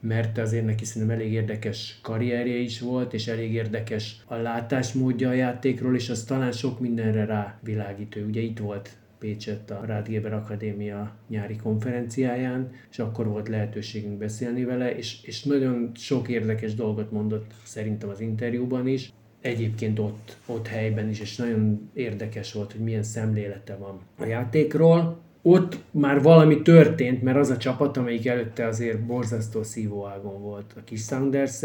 [0.07, 5.33] mert azért neki szerintem elég érdekes karrierje is volt, és elég érdekes a látásmódja a
[5.33, 8.27] játékról, és az talán sok mindenre rá világítő.
[8.27, 14.97] Ugye itt volt Pécsett a Rádgéber Akadémia nyári konferenciáján, és akkor volt lehetőségünk beszélni vele,
[14.97, 21.09] és, és nagyon sok érdekes dolgot mondott szerintem az interjúban is, egyébként ott, ott helyben
[21.09, 25.25] is, és nagyon érdekes volt, hogy milyen szemlélete van a játékról.
[25.49, 30.81] Ott már valami történt, mert az a csapat, amelyik előtte azért borzasztó szívóágon volt a
[30.85, 31.63] kis sounders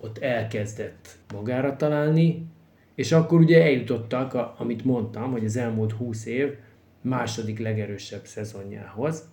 [0.00, 2.46] ott elkezdett magára találni,
[2.94, 6.54] és akkor ugye eljutottak, a, amit mondtam, hogy az elmúlt 20 év
[7.00, 9.28] második legerősebb szezonjához,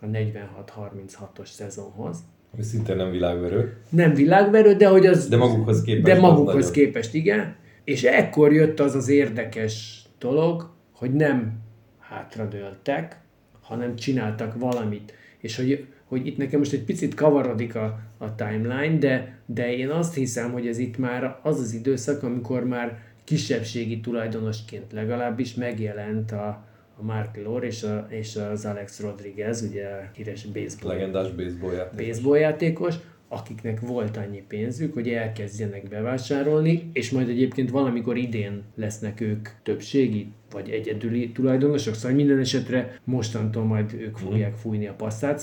[0.00, 2.18] a 46-36-os szezonhoz.
[2.54, 3.76] Ami szintén nem világverő.
[3.88, 5.28] Nem világverő, de hogy az...
[5.28, 6.72] De magukhoz képest De magukhoz nagyon.
[6.72, 7.56] képest, igen.
[7.84, 11.66] És ekkor jött az az érdekes dolog, hogy nem
[12.08, 13.16] hátradőltek,
[13.60, 15.12] hanem csináltak valamit.
[15.38, 19.88] És hogy, hogy itt nekem most egy picit kavarodik a, a timeline, de, de én
[19.88, 26.32] azt hiszem, hogy ez itt már az az időszak, amikor már kisebbségi tulajdonosként legalábbis megjelent
[26.32, 26.64] a,
[26.96, 31.72] a Mark Lore és, a, és az Alex Rodriguez, ugye a híres baseball Legendás baseball
[31.72, 32.06] játék.
[32.06, 32.94] baseball játékos,
[33.28, 40.32] akiknek volt annyi pénzük, hogy elkezdjenek bevásárolni, és majd egyébként valamikor idén lesznek ők többségi
[40.50, 45.38] vagy egyedüli tulajdonosok, szóval minden esetre mostantól majd ők fogják fújni a passzát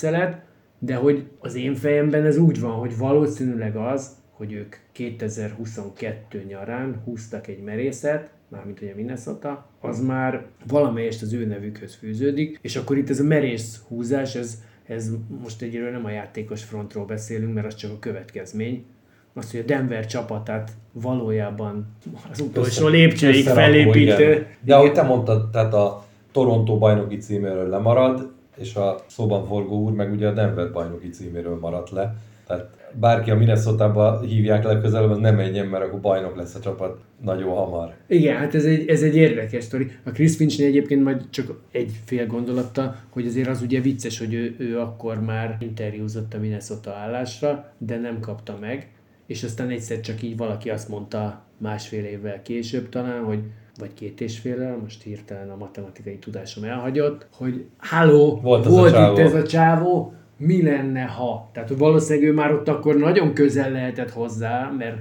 [0.80, 7.02] de hogy az én fejemben ez úgy van, hogy valószínűleg az, hogy ők 2022 nyarán
[7.04, 12.98] húztak egy merészet, mármint ugye Minnesota, az már valamelyest az ő nevükhöz fűződik, és akkor
[12.98, 17.68] itt ez a merész húzás, ez, ez most egyről nem a játékos frontról beszélünk, mert
[17.68, 18.86] az csak a következmény,
[19.34, 21.88] az, hogy a Denver csapatát valójában
[22.32, 24.32] az utolsó lépcsőig felépítő.
[24.32, 24.46] igen.
[24.62, 29.92] De ahogy te mondtad, tehát a Toronto bajnoki címéről lemarad, és a szóban forgó úr
[29.92, 32.16] meg ugye a Denver bajnoki címéről maradt le.
[32.48, 37.00] Tehát bárki a Minnesota-ba hívják legközelebb, az nem menjen, mert akkor bajnok lesz a csapat
[37.24, 37.94] nagyon hamar.
[38.08, 39.92] Igen, hát ez egy, ez egy érdekes sztori.
[40.04, 44.34] A Chris Finchnél egyébként majd csak egy fél gondolatta, hogy azért az ugye vicces, hogy
[44.34, 48.90] ő, ő akkor már interjúzott a Minnesota állásra, de nem kapta meg,
[49.28, 53.40] és aztán egyszer csak így valaki azt mondta másfél évvel később talán, hogy
[53.80, 58.98] vagy két és fél, most hirtelen a matematikai tudásom elhagyott, hogy halló, Volt volt a
[59.00, 59.18] itt csávó.
[59.18, 61.50] ez a csávó, mi lenne ha?
[61.54, 64.98] Tehát valószínűleg ő már ott akkor nagyon közel lehetett hozzá, mert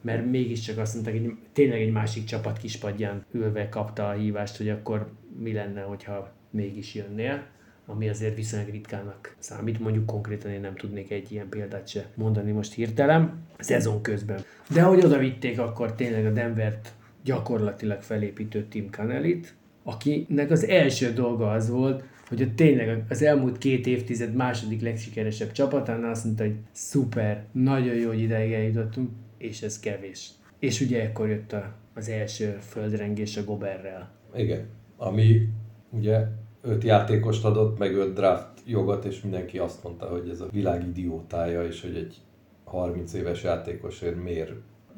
[0.00, 4.68] mert mégiscsak azt mondták, hogy tényleg egy másik csapat kispadján ülve kapta a hívást, hogy
[4.68, 5.06] akkor
[5.42, 7.42] mi lenne, hogyha mégis jönnél
[7.86, 12.50] ami azért viszonylag ritkának számít, mondjuk konkrétan én nem tudnék egy ilyen példát se mondani
[12.50, 14.40] most hirtelen, szezon közben.
[14.72, 16.92] De hogy oda vitték akkor tényleg a Denvert
[17.24, 23.58] gyakorlatilag felépítő Tim Cannelit, akinek az első dolga az volt, hogy a tényleg az elmúlt
[23.58, 29.62] két évtized második legsikeresebb csapatánál azt mondta, hogy szuper, nagyon jó, hogy ideig eljutottunk, és
[29.62, 30.30] ez kevés.
[30.58, 34.10] És ugye ekkor jött a, az első földrengés a Goberrel.
[34.34, 34.66] Igen.
[34.96, 35.48] Ami
[35.90, 36.26] ugye
[36.62, 40.86] öt játékost adott, meg öt draft jogot, és mindenki azt mondta, hogy ez a világ
[40.86, 42.16] idiótája, és hogy egy
[42.64, 44.52] 30 éves játékosért miért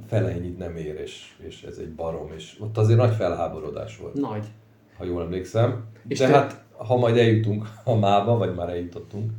[0.07, 4.15] fele ennyit nem ér, és, és ez egy barom, és ott azért nagy felháborodás volt,
[4.15, 4.47] Nagy.
[4.97, 5.85] ha jól emlékszem.
[6.09, 9.31] És De te- hát, ha majd eljutunk a mába, vagy már eljutottunk,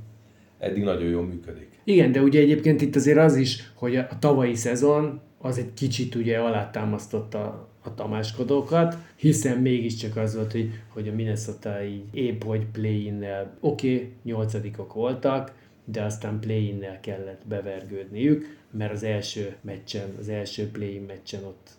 [0.57, 1.79] eddig nagyon jól működik.
[1.83, 6.15] Igen, de ugye egyébként itt azért az is, hogy a tavalyi szezon az egy kicsit
[6.15, 12.65] ugye alátámasztotta a tamáskodókat, hiszen mégiscsak az volt, hogy, hogy a Minnesota így épp hogy
[12.71, 15.53] play-innel, oké, okay, nyolcadikok voltak,
[15.85, 21.69] de aztán play-innel kellett bevergődniük, mert az első meccsen, az első play-in meccsen ott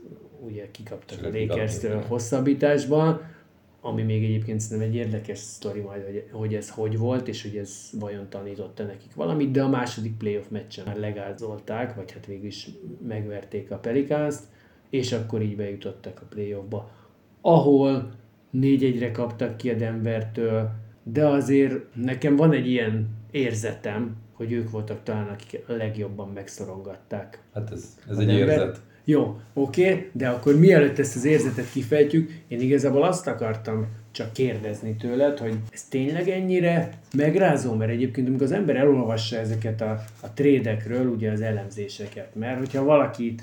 [0.41, 2.03] ugye kikaptak a Lakers-től kikapni, igen.
[2.07, 3.21] hosszabbításban,
[3.81, 7.57] ami még egyébként szerintem egy érdekes sztori majd, hogy, hogy ez hogy volt, és hogy
[7.57, 12.47] ez vajon tanította nekik valamit, de a második playoff meccsen már legázolták, vagy hát végül
[12.47, 12.69] is
[13.07, 14.43] megverték a Pelicans-t,
[14.91, 16.91] és akkor így bejutottak a playoffba,
[17.41, 18.11] ahol
[18.55, 20.71] 4-1-re kaptak ki a Denvertől,
[21.03, 27.43] de azért nekem van egy ilyen érzetem, hogy ők voltak talán, akik legjobban megszorongatták.
[27.55, 28.49] Hát ez, ez egy Denver.
[28.49, 28.81] érzet.
[29.11, 34.97] Jó, oké, de akkor mielőtt ezt az érzetet kifejtjük, én igazából azt akartam csak kérdezni
[34.97, 40.33] tőled, hogy ez tényleg ennyire megrázó, mert egyébként amikor az ember elolvassa ezeket a, a
[40.33, 43.43] trédekről, ugye az elemzéseket, mert hogyha valakit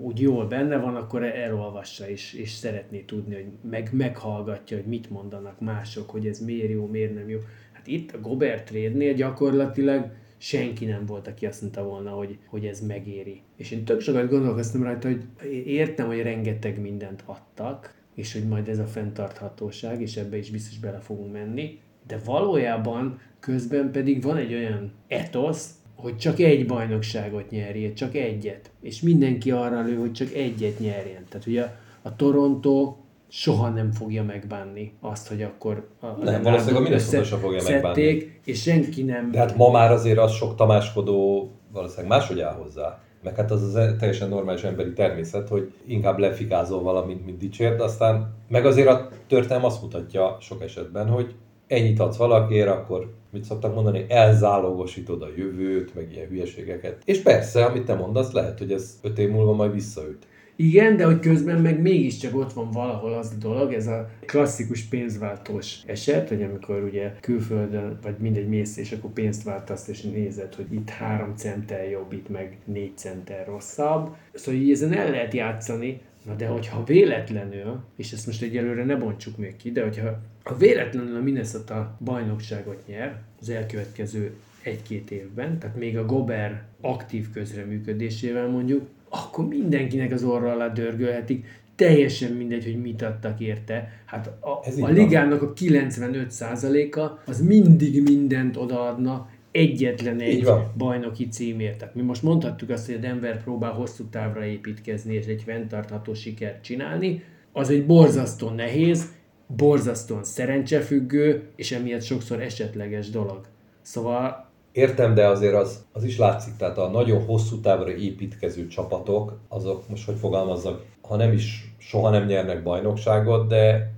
[0.00, 5.10] úgy jól benne van, akkor elolvassa és, és szeretné tudni, hogy meg, meghallgatja, hogy mit
[5.10, 7.38] mondanak mások, hogy ez miért jó, miért nem jó.
[7.72, 12.64] Hát itt a Gobert trade gyakorlatilag senki nem volt, aki azt mondta volna, hogy, hogy
[12.64, 13.42] ez megéri.
[13.56, 15.24] És én tök sokat gondolkoztam rajta, hogy
[15.66, 20.78] értem, hogy rengeteg mindent adtak, és hogy majd ez a fenntarthatóság, és ebbe is biztos
[20.78, 27.50] bele fogunk menni, de valójában közben pedig van egy olyan etosz, hogy csak egy bajnokságot
[27.50, 28.70] nyerje, csak egyet.
[28.80, 31.24] És mindenki arra lő, hogy csak egyet nyerjen.
[31.28, 32.96] Tehát ugye a, a Toronto
[33.28, 38.40] soha nem fogja megbánni azt, hogy akkor a Nem, valószínűleg a Minnesota sem fogja megbánni.
[38.44, 39.30] és senki nem...
[39.30, 43.00] De hát ma már azért az sok tamáskodó valószínűleg máshogy áll hozzá.
[43.22, 48.34] Meg hát az az teljesen normális emberi természet, hogy inkább lefikázol valamit, mint dicsérd, aztán
[48.48, 51.34] meg azért a történelem azt mutatja sok esetben, hogy
[51.66, 57.02] ennyit adsz valakiért, akkor mit szoktak mondani, elzálogosítod a jövőt, meg ilyen hülyeségeket.
[57.04, 60.26] És persze, amit te mondasz, lehet, hogy ez öt év múlva majd visszaüt.
[60.56, 64.82] Igen, de hogy közben meg mégiscsak ott van valahol az a dolog, ez a klasszikus
[64.82, 70.54] pénzváltós eset, hogy amikor ugye külföldön, vagy mindegy mész, és akkor pénzt váltasz, és nézed,
[70.54, 74.14] hogy itt három centel jobb, itt meg négy centel rosszabb.
[74.34, 78.96] Szóval így ezen el lehet játszani, Na de hogyha véletlenül, és ezt most egyelőre ne
[78.96, 85.58] bontsuk még ki, de hogyha ha véletlenül a Minnesota bajnokságot nyer az elkövetkező egy-két évben,
[85.58, 92.64] tehát még a Gober aktív közreműködésével mondjuk, akkor mindenkinek az orra alá dörgölhetik, teljesen mindegy,
[92.64, 94.02] hogy mit adtak érte.
[94.04, 101.78] Hát a, a ligának a 95%-a az mindig mindent odaadna, egyetlen egy bajnoki címért.
[101.78, 106.14] Tehát mi most mondhattuk azt, hogy a Denver próbál hosszú távra építkezni és egy fenntartható
[106.14, 109.12] sikert csinálni, az egy borzasztó nehéz,
[109.56, 113.40] borzasztóan szerencsefüggő, és emiatt sokszor esetleges dolog.
[113.82, 114.45] Szóval
[114.76, 119.88] Értem, de azért az, az is látszik, tehát a nagyon hosszú távra építkező csapatok, azok
[119.88, 123.92] most hogy fogalmazzak, ha nem is soha nem nyernek bajnokságot, de,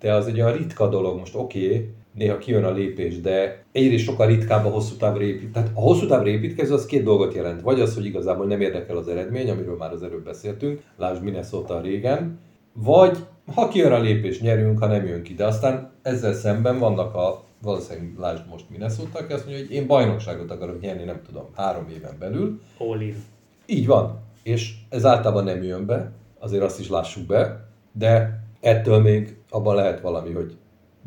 [0.00, 4.04] de az egy olyan ritka dolog, most oké, okay, néha kijön a lépés, de egyrészt
[4.04, 5.52] sokkal ritkább a hosszú távra épít.
[5.52, 7.60] Tehát a hosszú távra építkező az két dolgot jelent.
[7.60, 11.80] Vagy az, hogy igazából nem érdekel az eredmény, amiről már az előbb beszéltünk, lásd Minnesota
[11.80, 12.38] régen,
[12.72, 13.18] vagy
[13.54, 15.34] ha kijön a lépés, nyerünk, ha nem jön ki.
[15.34, 19.86] De aztán ezzel szemben vannak a valószínűleg lásd most Minnesota, aki azt mondja, hogy én
[19.86, 22.60] bajnokságot akarok nyerni, nem tudom, három éven belül.
[22.78, 23.16] All in.
[23.66, 24.18] Így van.
[24.42, 29.74] És ez általában nem jön be, azért azt is lássuk be, de ettől még abban
[29.74, 30.56] lehet valami, hogy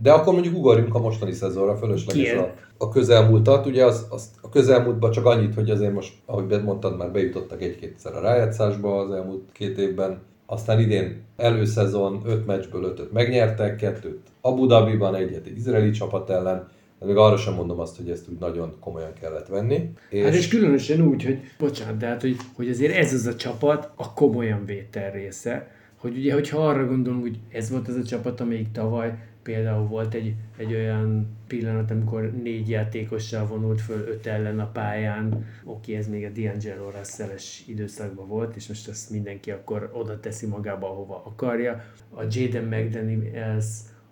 [0.01, 3.65] de akkor mondjuk ugorjunk a mostani szezonra, fölösleges a, a közelmúltat.
[3.65, 8.15] Ugye az, az, a közelmúltban csak annyit, hogy azért most, ahogy mondtad, már bejutottak egy-kétszer
[8.15, 10.21] a rájátszásba az elmúlt két évben.
[10.45, 16.67] Aztán idén előszezon 5 meccsből 5 megnyertek, kettőt Abu Dhabiban, egyet egy izraeli csapat ellen.
[16.99, 19.89] De még arra sem mondom azt, hogy ezt úgy nagyon komolyan kellett venni.
[20.09, 20.23] És...
[20.23, 23.91] Hát és különösen úgy, hogy, bocsánat, de hát, hogy, hogy azért ez az a csapat
[23.95, 28.39] a komolyan vétel része, hogy ugye, hogyha arra gondolunk, hogy ez volt az a csapat,
[28.39, 34.59] amelyik tavaly például volt egy, egy olyan pillanat, amikor négy játékossal vonult föl öt ellen
[34.59, 35.45] a pályán.
[35.63, 37.29] Oké, ez még a D'Angelo russell
[37.67, 41.83] időszakban volt, és most azt mindenki akkor oda teszi magába, ahova akarja.
[42.09, 43.65] A Jaden McDaniels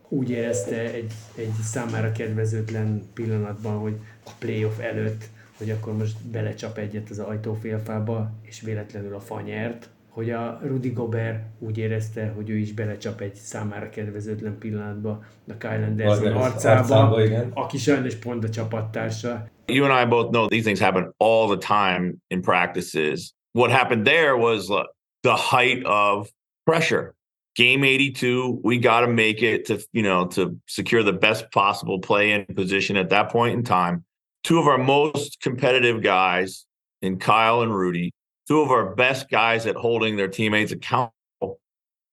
[0.10, 6.78] úgy érezte egy, egy számára kedvezőtlen pillanatban, hogy a playoff előtt, hogy akkor most belecsap
[6.78, 12.58] egyet az ajtófélfába, és véletlenül a fanyert, hogy a Rudy Gobert úgy érezte, hogy ő
[12.58, 18.49] is belecsap egy számára kedvezőtlen pillanatba a Kyle Anderson arcába, arcába aki sajnos pont a
[18.49, 19.52] csapattársa.
[19.67, 23.34] You and I both know these things happen all the time in practices.
[23.52, 24.84] What happened there was uh,
[25.21, 26.30] the height of
[26.63, 27.15] pressure.
[27.56, 31.99] Game 82, we got to make it to, you know, to secure the best possible
[31.99, 34.04] play in position at that point in time.
[34.43, 36.65] Two of our most competitive guys
[37.02, 38.12] in Kyle and Rudy
[38.47, 41.13] two of our best guys at holding their teammates accountable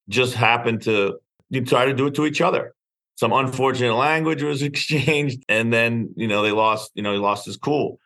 [0.08, 1.18] just happened to
[1.66, 2.74] try to do it to each other.
[3.16, 6.90] Some unfortunate language was exchanged, and then you know they lost.
[6.94, 7.98] You know he lost his cool.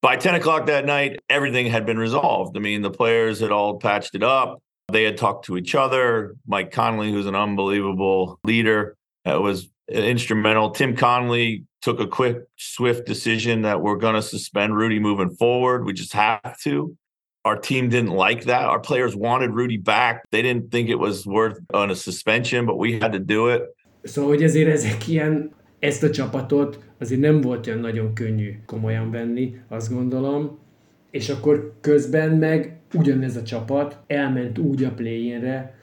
[0.00, 2.56] By ten o'clock that night, everything had been resolved.
[2.56, 4.62] I mean, the players had all patched it up.
[4.90, 6.36] They had talked to each other.
[6.46, 10.70] Mike Connolly, who's an unbelievable leader, That was uh, instrumental.
[10.70, 15.84] Tim Connolly took a quick, swift decision that we're going to suspend Rudy moving forward.
[15.84, 16.96] We just have to.
[17.48, 18.64] Our team didn't like that.
[18.72, 20.14] Our players wanted Rudy back.
[20.30, 23.62] They didn't think it was worth on a suspension, but we had to do it.
[24.02, 29.10] Szóval, hogy ezért ezek ilyen, ezt a csapatot azért nem volt olyan nagyon könnyű komolyan
[29.10, 30.58] venni, azt gondolom.
[31.10, 35.40] És akkor közben meg ugyanez a csapat elment úgy a play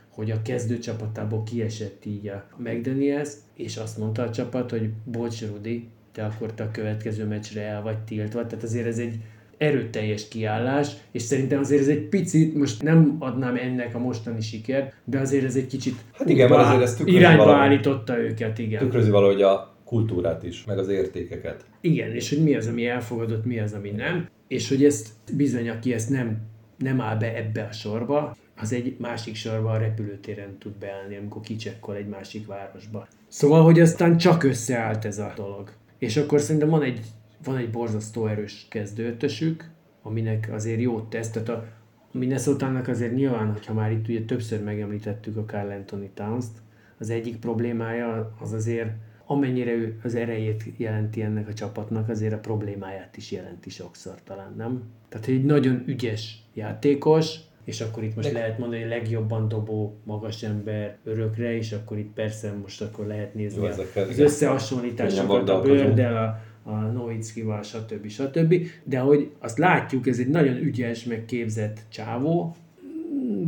[0.10, 5.42] hogy a kezdő csapatából kiesett így a McDaniels, és azt mondta a csapat, hogy bocs
[5.42, 8.46] Rudi, te akkor te a következő meccsre el vagy tiltva.
[8.46, 9.20] Tehát azért ez egy
[9.58, 14.94] erőteljes kiállás, és szerintem azért ez egy picit, most nem adnám ennek a mostani siker,
[15.04, 18.80] de azért ez egy kicsit hát igen, mert azért ez irányba valahogy, állította őket, igen.
[18.80, 21.66] Tükrözi valahogy a kultúrát is, meg az értékeket.
[21.82, 25.70] Igen, és hogy mi az, ami elfogadott, mi az, ami nem, és hogy ezt bizony,
[25.70, 26.38] aki ezt nem,
[26.78, 31.42] nem áll be ebbe a sorba, az egy másik sorba a repülőtéren tud beállni, amikor
[31.42, 33.08] kicsekkol egy másik városba.
[33.28, 35.72] Szóval, hogy aztán csak összeállt ez a dolog.
[35.98, 37.00] És akkor szerintem van egy,
[37.44, 39.70] van egy borzasztó erős kezdőtösük,
[40.02, 41.30] aminek azért jót tesz.
[41.30, 41.66] Tehát a
[42.12, 46.62] minnesota azért nyilván, hogyha már itt ugye többször megemlítettük a Carl Anthony Towns-t,
[47.00, 48.90] az egyik problémája az azért,
[49.26, 54.54] amennyire ő az erejét jelenti ennek a csapatnak, azért a problémáját is jelenti sokszor talán,
[54.58, 54.84] nem?
[55.10, 58.40] Tehát egy nagyon ügyes játékos, és akkor itt most De...
[58.40, 63.34] lehet mondani, hogy legjobban dobó magas ember örökre, és akkor itt persze most akkor lehet
[63.34, 68.08] nézni Jó, ezeket, az összehasonlításokat a Bördel, a, a Noickival, stb.
[68.08, 68.56] stb.
[68.84, 72.56] De hogy azt látjuk, ez egy nagyon ügyes, meg képzett csávó,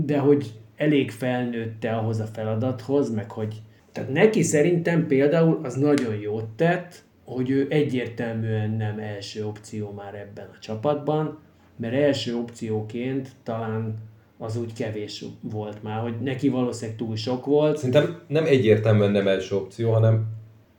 [0.06, 6.16] de hogy elég felnőtte ahhoz a feladathoz, meg hogy tehát neki szerintem például az nagyon
[6.16, 11.38] jót tett, hogy ő egyértelműen nem első opció már ebben a csapatban,
[11.76, 13.96] mert első opcióként talán
[14.38, 17.78] az úgy kevés volt már, hogy neki valószínűleg túl sok volt.
[17.78, 20.26] Szerintem nem egyértelműen nem első opció, hanem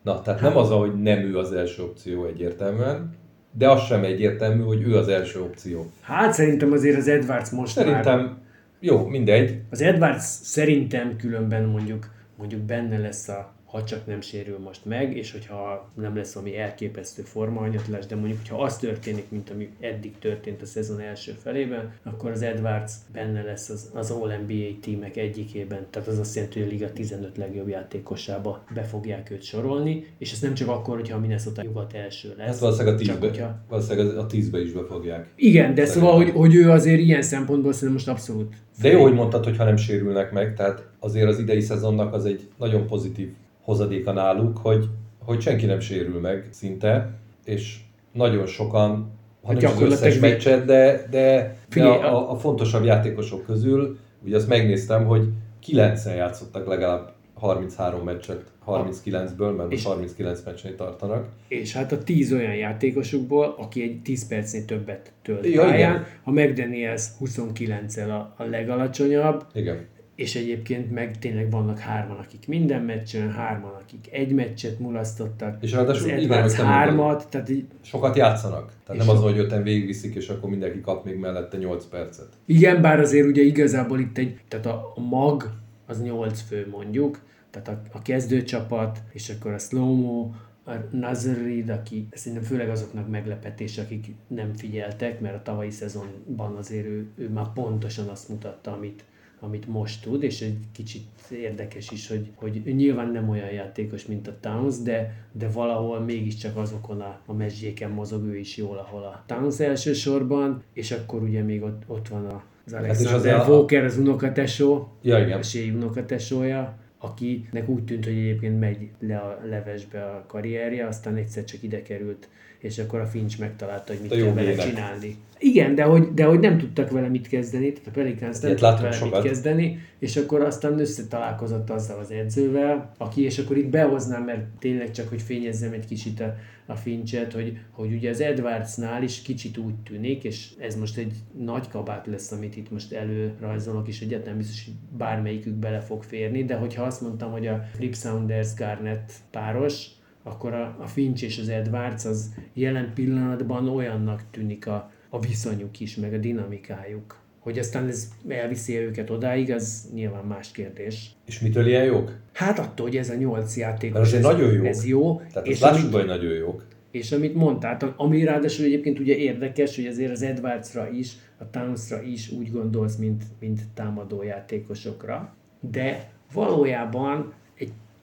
[0.09, 3.11] na, tehát nem az, hogy nem ő az első opció egyértelműen,
[3.53, 5.91] de az sem egyértelmű, hogy ő az első opció.
[6.01, 8.35] Hát szerintem azért az Edwards most Szerintem, már...
[8.81, 9.61] jó, mindegy.
[9.71, 15.17] Az Edwards szerintem különben mondjuk, mondjuk benne lesz a ha csak nem sérül most meg,
[15.17, 20.19] és hogyha nem lesz valami elképesztő formahanyatlás, de mondjuk, hogyha az történik, mint ami eddig
[20.19, 25.87] történt a szezon első felében, akkor az Edwards benne lesz az, az All-NBA tímek egyikében,
[25.91, 30.33] tehát az azt jelenti, hogy a liga 15 legjobb játékosába be fogják őt sorolni, és
[30.33, 32.47] ez nem csak akkor, hogyha a Minnesota nyugat első lesz.
[32.47, 33.59] Hát valószínűleg a tízbe, hogyha...
[33.69, 35.33] valószínűleg a tízbe is be fogják.
[35.37, 39.15] Igen, de szóval, hogy, hogy ő azért ilyen szempontból szerintem most abszolút de jó, hogy
[39.15, 43.29] mondtad, hogy ha nem sérülnek meg, tehát azért az idei szezonnak az egy nagyon pozitív
[43.69, 44.89] hozadéka náluk, hogy,
[45.25, 47.11] hogy senki nem sérül meg szinte,
[47.45, 47.79] és
[48.13, 53.99] nagyon sokan, ha nem az összes meccset, de, de, de a, a, fontosabb játékosok közül,
[54.25, 55.29] ugye azt megnéztem, hogy
[55.61, 61.29] 9 játszottak legalább 33 meccset 39-ből, mert és, 39 meccset tartanak.
[61.49, 66.07] És hát a 10 olyan játékosukból, aki egy 10 percnél többet tölt ja, pályán, igen.
[66.25, 69.87] a McDaniels 29-el a, a legalacsonyabb, igen
[70.19, 75.57] és egyébként meg tényleg vannak hárman, akik minden meccsen, hárman, akik egy meccset mulasztottak.
[75.63, 77.65] És ráadásul az igen, hármat, tehát így...
[77.81, 78.73] Sokat játszanak.
[78.87, 82.29] Tehát nem az, hogy öten végigviszik, és akkor mindenki kap még mellette 8 percet.
[82.45, 85.51] Igen, bár azért ugye igazából itt egy, tehát a, a mag
[85.87, 90.31] az 8 fő mondjuk, tehát a, a kezdőcsapat, és akkor a slow
[90.65, 96.87] a Nazrid, aki szerintem főleg azoknak meglepetés, akik nem figyeltek, mert a tavalyi szezonban azért
[96.87, 99.05] ő, ő már pontosan azt mutatta, amit,
[99.41, 104.29] amit most tud, és egy kicsit érdekes is, hogy, hogy nyilván nem olyan játékos, mint
[104.29, 109.03] a Towns, de, de valahol mégiscsak azokon a, a mezséken mozog ő is jól, ahol
[109.03, 113.49] a Towns elsősorban, és akkor ugye még ott, ott van a, az hát Alexander hát
[113.49, 115.41] Walker, az unokatesó, ja, igen.
[115.41, 121.45] a unokatesója, akinek úgy tűnt, hogy egyébként megy le a levesbe a karrierje, aztán egyszer
[121.45, 125.17] csak ide került és akkor a Finch megtalálta, hogy mit kell vele csinálni.
[125.39, 128.81] Igen, de hogy, de hogy nem tudtak vele mit kezdeni, tehát a Pelicans nem tudtak
[128.81, 129.23] vele sokat.
[129.23, 134.45] mit kezdeni, és akkor aztán összetalálkozott azzal az edzővel, aki, és akkor itt behoznám, mert
[134.59, 136.35] tényleg csak, hogy fényezzem egy kicsit a,
[136.71, 141.13] a Finchet, hogy, hogy ugye az Edwardsnál is kicsit úgy tűnik, és ez most egy
[141.39, 146.45] nagy kabát lesz, amit itt most előrajzolok, és egyáltalán biztos, hogy bármelyikük bele fog férni,
[146.45, 149.87] de hogyha azt mondtam, hogy a Flip Sounders Garnett páros,
[150.23, 155.81] akkor a, a Finch és az Edwards az jelen pillanatban olyannak tűnik a, a viszonyuk
[155.81, 157.21] is, meg a dinamikájuk.
[157.39, 161.11] Hogy aztán ez elviszi őket odáig, az nyilván más kérdés.
[161.27, 162.17] És mitől ilyen jók?
[162.33, 164.65] Hát attól, hogy ez a nyolc játékos, ez, nagyon jó.
[164.65, 165.21] ez jó.
[165.33, 166.65] Tehát és lássuk, hogy nagyon jók.
[166.91, 172.03] És amit mondtál, ami ráadásul egyébként ugye érdekes, hogy azért az Edwardsra is, a Townsra
[172.03, 177.33] is úgy gondolsz, mint, mint támadó játékosokra, de valójában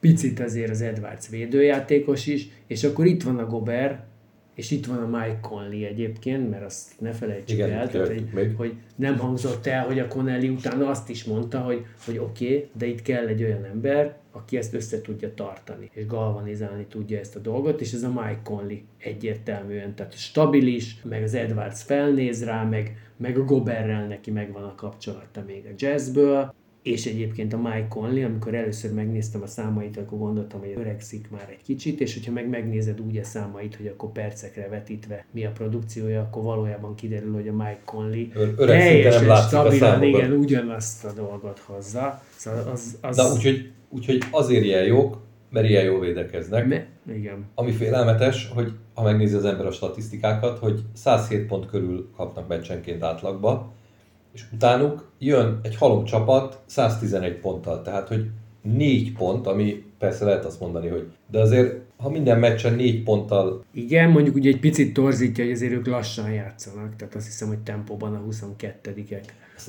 [0.00, 4.04] picit azért az Edwards védőjátékos is, és akkor itt van a Gober,
[4.56, 8.28] és itt van a Mike Conley egyébként, mert azt ne felejtsük Igen, el, tehát, hogy,
[8.34, 8.56] még.
[8.56, 12.68] hogy nem hangzott el, hogy a Connelly utána azt is mondta, hogy, hogy oké, okay,
[12.72, 17.36] de itt kell egy olyan ember, aki ezt össze tudja tartani, és galvanizálni tudja ezt
[17.36, 22.64] a dolgot, és ez a Mike Conley egyértelműen, tehát stabilis, meg az Edwards felnéz rá,
[22.64, 26.54] meg, meg a Goberrel neki megvan a kapcsolata még a jazzből,
[26.86, 31.46] és egyébként a Mike Conley, amikor először megnéztem a számait, akkor gondoltam, hogy öregszik már
[31.50, 35.50] egy kicsit, és hogyha meg megnézed úgy a számait, hogy akkor percekre vetítve mi a
[35.50, 41.58] produkciója, akkor valójában kiderül, hogy a Mike Conley Ö- teljesen stabilan, igen, ugyanazt a dolgot
[41.58, 42.22] hozza.
[42.36, 43.16] Szóval az, az...
[43.16, 45.18] Na, úgyhogy, úgyhogy azért ilyen jók,
[45.50, 46.66] mert ilyen jól védekeznek.
[46.66, 47.46] Me, igen.
[47.54, 53.02] Ami félelmetes, hogy ha megnézi az ember a statisztikákat, hogy 107 pont körül kapnak meccsenként
[53.02, 53.74] átlagba,
[54.36, 58.26] és utánuk jön egy halom csapat 111 ponttal, tehát hogy
[58.62, 63.64] 4 pont, ami persze lehet azt mondani, hogy de azért ha minden meccsen 4 ponttal...
[63.72, 67.58] Igen, mondjuk ugye egy picit torzítja, hogy azért ők lassan játszanak, tehát azt hiszem, hogy
[67.58, 69.24] tempóban a 22-ek.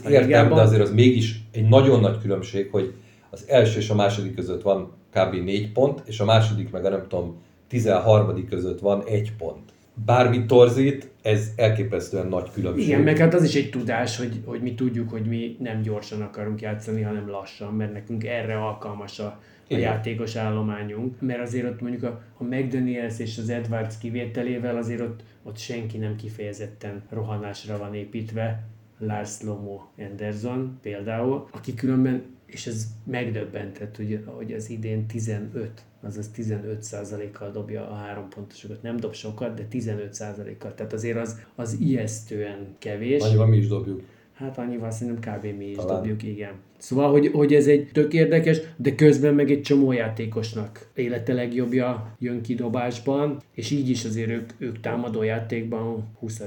[0.10, 2.94] Értem, de azért az mégis egy nagyon nagy különbség, hogy
[3.30, 5.34] az első és a második között van kb.
[5.44, 7.36] 4 pont, és a második meg a nem tudom,
[7.68, 8.48] 13.
[8.50, 9.76] között van 1 pont
[10.06, 12.88] bármi torzít, ez elképesztően nagy különbség.
[12.88, 16.22] Igen, meg hát az is egy tudás, hogy, hogy mi tudjuk, hogy mi nem gyorsan
[16.22, 19.40] akarunk játszani, hanem lassan, mert nekünk erre alkalmas a,
[19.70, 25.02] a játékos állományunk, mert azért ott mondjuk a, a McDaniels és az Edwards kivételével azért
[25.02, 28.64] ott, ott senki nem kifejezetten rohanásra van építve,
[29.00, 36.30] Lars Lomo Anderson például, aki különben, és ez megdöbbentett, hogy, hogy az idén 15 azaz
[36.36, 38.82] 15%-kal dobja a három pontosokat.
[38.82, 40.74] Nem dob sokat, de 15%-kal.
[40.74, 43.22] Tehát azért az, az ijesztően kevés.
[43.22, 44.02] Annyival mi is dobjuk.
[44.34, 45.58] Hát annyival szerintem kb.
[45.58, 45.96] mi is Talán.
[45.96, 46.54] dobjuk, igen.
[46.78, 52.16] Szóval, hogy, hogy ez egy tök érdekes, de közben meg egy csomó játékosnak élete legjobbja
[52.20, 56.42] jön ki dobásban, és így is azért ők, ők támadó játékban 20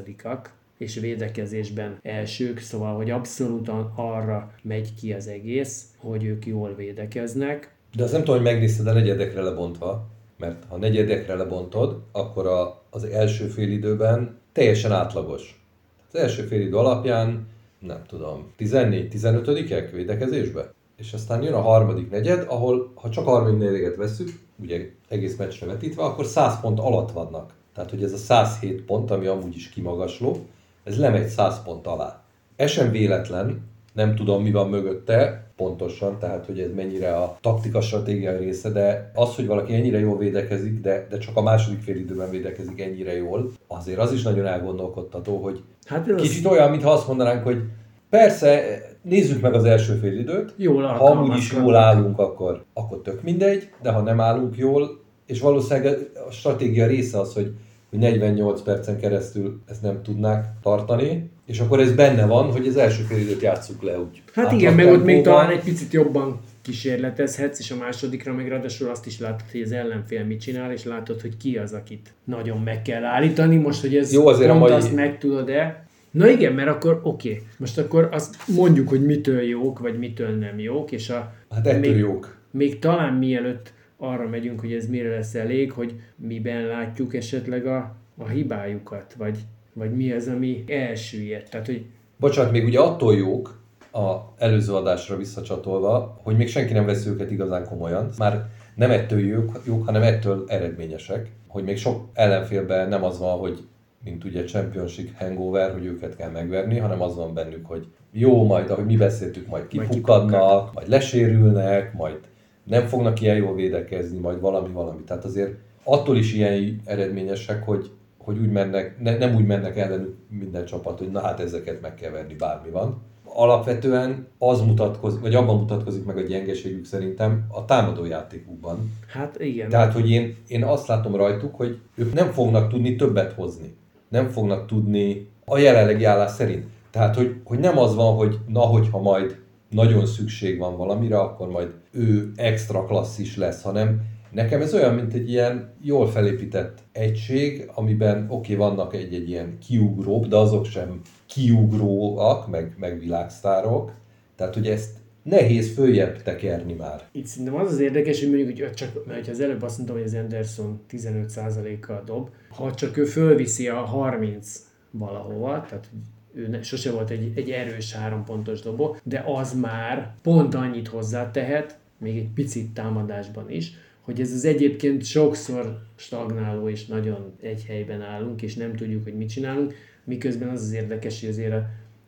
[0.79, 7.75] és védekezésben elsők, szóval, hogy abszolút arra megy ki az egész, hogy ők jól védekeznek,
[7.95, 12.83] de azt nem tudom, hogy megnézted a negyedekre lebontva, mert ha negyedekre lebontod, akkor a,
[12.91, 15.65] az első fél időben teljesen átlagos.
[16.09, 17.47] Az első fél idő alapján,
[17.79, 20.73] nem tudom, 14-15-ek védekezésbe.
[20.97, 24.29] És aztán jön a harmadik negyed, ahol ha csak a harmadik negyedet veszük,
[24.63, 27.53] ugye egész meccsre vetítve, akkor 100 pont alatt vannak.
[27.75, 30.47] Tehát, hogy ez a 107 pont, ami amúgy is kimagasló,
[30.85, 32.23] ez lemegy 100 pont alá.
[32.57, 37.81] Ez sem véletlen, nem tudom mi van mögötte pontosan, tehát hogy ez mennyire a taktika
[37.81, 41.97] stratégiai része, de az, hogy valaki ennyire jól védekezik, de, de csak a második fél
[41.97, 46.53] időben védekezik ennyire jól, azért az is nagyon elgondolkodtató, hogy hát kicsit az...
[46.53, 47.63] olyan, mintha azt mondanánk, hogy
[48.11, 48.63] persze,
[49.03, 53.23] nézzük meg az első fél időt, jól ha amúgy is jól állunk, akkor, akkor tök
[53.23, 55.99] mindegy, de ha nem állunk jól, és valószínűleg
[56.29, 57.55] a stratégia része az, hogy
[57.91, 62.77] hogy 48 percen keresztül ezt nem tudnák tartani, és akkor ez benne van, hogy az
[62.77, 64.23] első fél időt játsszuk le úgy.
[64.35, 68.89] Hát igen, meg ott még talán egy picit jobban kísérletezhetsz, és a másodikra még ráadásul
[68.89, 72.61] azt is látod, hogy az ellenfél mit csinál, és látod, hogy ki az, akit nagyon
[72.61, 73.57] meg kell állítani.
[73.57, 74.71] Most, hogy ez Jó, azért pont mai...
[74.73, 75.87] azt meg tudod-e.
[76.11, 77.43] Na igen, mert akkor oké, okay.
[77.57, 81.33] most akkor azt mondjuk, hogy mitől jók, vagy mitől nem jók, és a...
[81.51, 82.37] Hát ettől még, jók.
[82.51, 87.97] Még talán mielőtt arra megyünk, hogy ez mire lesz elég, hogy miben látjuk esetleg a,
[88.19, 89.39] a hibájukat, vagy,
[89.73, 91.51] vagy mi az, ami elsüllyedt.
[91.51, 91.85] Tehát, hogy...
[92.17, 93.61] Bocsánat, még ugye attól jók,
[93.93, 98.11] a előző adásra visszacsatolva, hogy még senki nem vesz őket igazán komolyan.
[98.19, 101.31] Már nem ettől jók, jók, hanem ettől eredményesek.
[101.47, 103.65] Hogy még sok ellenfélben nem az van, hogy
[104.05, 108.71] mint ugye Championship hangover, hogy őket kell megverni, hanem az van bennük, hogy jó, majd,
[108.71, 112.19] ahogy mi beszéltük, majd kipukadnak, majd lesérülnek, majd
[112.65, 115.03] nem fognak ilyen jól védekezni, majd valami, valami.
[115.03, 115.55] Tehát azért
[115.85, 117.91] attól is ilyen eredményesek, hogy,
[118.25, 121.95] hogy úgy mennek, ne, nem úgy mennek ellenük minden csapat, hogy na hát ezeket meg
[121.95, 123.03] kell verni, bármi van.
[123.25, 128.93] Alapvetően az mutatkozik, vagy abban mutatkozik meg a gyengeségük szerintem a támadó játékukban.
[129.07, 129.69] Hát igen.
[129.69, 133.77] Tehát, hogy én, én azt látom rajtuk, hogy ők nem fognak tudni többet hozni.
[134.09, 136.67] Nem fognak tudni a jelenlegi állás szerint.
[136.91, 139.39] Tehát, hogy, hogy nem az van, hogy na, hogyha majd
[139.71, 144.01] nagyon szükség van valamire, akkor majd ő extra klasszis lesz, hanem
[144.31, 149.59] nekem ez olyan, mint egy ilyen jól felépített egység, amiben oké, okay, vannak egy-egy ilyen
[149.59, 153.93] kiugrók, de azok sem kiugróak, meg, meg világsztárok.
[154.37, 157.03] Tehát, hogy ezt nehéz följebb tekerni már.
[157.13, 160.07] Itt szerintem az az érdekes, hogy mondjuk, hogy csak, mert az előbb azt mondtam, hogy
[160.07, 165.91] az Anderson 15%-kal dob, ha csak ő fölviszi a 30 valahova, tehát
[166.35, 170.89] ő ne, sose volt egy, egy erős három pontos dobó, de az már pont annyit
[170.89, 177.65] hozzátehet, még egy picit támadásban is, hogy ez az egyébként sokszor stagnáló és nagyon egy
[177.65, 179.75] helyben állunk, és nem tudjuk, hogy mit csinálunk,
[180.05, 181.55] miközben az az érdekes, hogy azért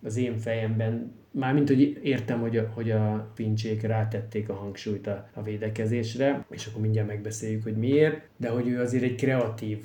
[0.02, 5.28] az én fejemben Mármint, hogy értem, hogy a, hogy a pincsék rátették a hangsúlyt a,
[5.34, 9.78] a védekezésre, és akkor mindjárt megbeszéljük, hogy miért, de hogy ő azért egy kreatív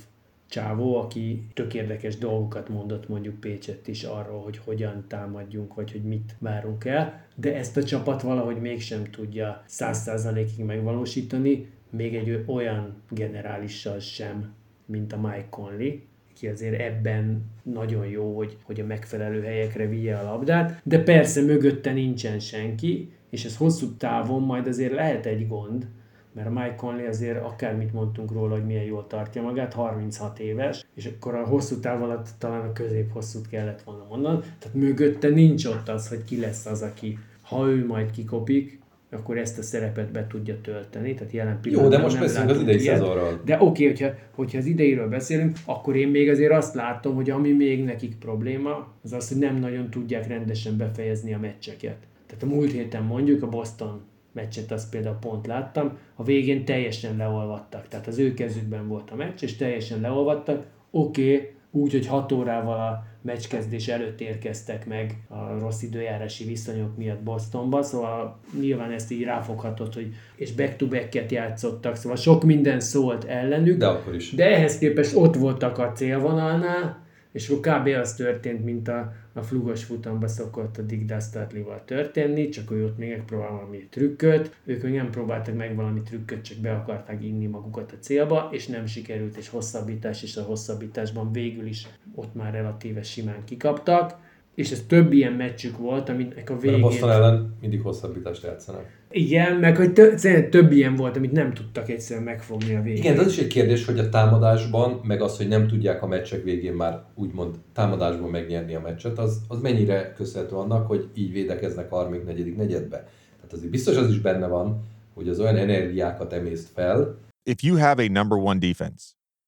[0.49, 6.03] csávó, aki tök érdekes dolgokat mondott mondjuk Pécset is arról, hogy hogyan támadjunk, vagy hogy
[6.03, 12.43] mit várunk el, de ezt a csapat valahogy mégsem tudja száz százalékig megvalósítani, még egy
[12.45, 14.53] olyan generálissal sem,
[14.85, 15.91] mint a Mike Conley,
[16.33, 21.41] ki azért ebben nagyon jó, hogy, hogy a megfelelő helyekre vigye a labdát, de persze
[21.41, 25.87] mögötte nincsen senki, és ez hosszú távon majd azért lehet egy gond,
[26.33, 31.05] mert Mike Conley azért akármit mondtunk róla, hogy milyen jól tartja magát, 36 éves, és
[31.05, 35.89] akkor a hosszú táv alatt talán a közép-hosszút kellett volna mondani, tehát mögötte nincs ott
[35.89, 38.76] az, hogy ki lesz az, aki ha ő majd kikopik,
[39.11, 41.13] akkor ezt a szerepet be tudja tölteni.
[41.13, 43.41] Tehát jelen Jó, de most beszélünk az idei szezonról.
[43.45, 47.29] De oké, okay, hogyha, hogyha az ideiről beszélünk, akkor én még azért azt látom, hogy
[47.29, 51.97] ami még nekik probléma, az az, hogy nem nagyon tudják rendesen befejezni a meccseket.
[52.27, 54.01] Tehát a múlt héten mondjuk a Boston
[54.31, 57.87] meccset, azt például pont láttam, a végén teljesen leolvadtak.
[57.87, 60.65] Tehát az ő kezükben volt a meccs, és teljesen leolvadtak.
[60.91, 66.97] Oké, okay, úgy, hogy 6 órával a meccskezdés előtt érkeztek meg a rossz időjárási viszonyok
[66.97, 73.23] miatt Bostonba, szóval nyilván ezt így ráfoghatod, hogy és back-to-back-et játszottak, szóval sok minden szólt
[73.23, 73.77] ellenük.
[73.77, 74.31] De akkor is.
[74.31, 77.87] De ehhez képest ott voltak a célvonalnál, és akkor kb.
[77.87, 82.97] az történt, mint a, a flugos futamba szokott a Dick Dastardly-val történni, csak ő ott
[82.97, 87.45] még megpróbál valami trükköt, ők még nem próbáltak meg valami trükköt, csak be akarták inni
[87.45, 92.53] magukat a célba, és nem sikerült, és hosszabbítás, és a hosszabbításban végül is ott már
[92.53, 94.25] relatíve simán kikaptak
[94.57, 96.83] és ez több ilyen meccsük volt, aminek a végén...
[96.83, 98.85] A Boston ellen mindig hosszabbítást játszanak.
[99.09, 103.03] Igen, meg hogy tö- több ilyen volt, amit nem tudtak egyszerűen megfogni a végén.
[103.03, 106.43] Igen, az is egy kérdés, hogy a támadásban, meg az, hogy nem tudják a meccsek
[106.43, 111.91] végén már úgymond támadásban megnyerni a meccset, az, az mennyire köszönhető annak, hogy így védekeznek
[111.91, 112.55] a 34.
[112.55, 112.97] negyedbe.
[113.35, 114.83] Tehát azért biztos az is benne van,
[115.13, 117.19] hogy az olyan energiákat emészt fel.
[117.49, 119.05] If you have a number one defense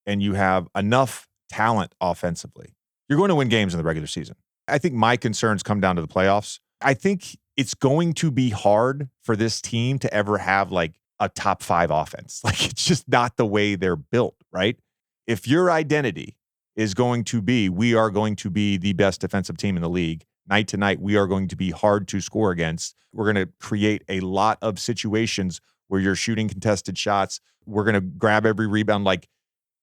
[0.10, 1.12] and you have enough
[1.55, 2.76] talent offensively,
[3.07, 4.36] you're going to win games in the regular season.
[4.76, 6.60] I think my concerns come down to the playoffs.
[6.82, 7.22] I think
[7.60, 11.91] it's going to be hard for this team to ever have like a top five
[11.91, 12.39] offense.
[12.45, 14.80] Like it's just not the way they're built, right?
[15.28, 16.38] If your identity
[16.78, 19.89] is going to be, we are going to be the best defensive team in the
[19.89, 22.95] league, night to night, we are going to be hard to score against.
[23.12, 27.41] We're going to create a lot of situations where you're shooting contested shots.
[27.66, 29.03] We're going to grab every rebound.
[29.03, 29.28] Like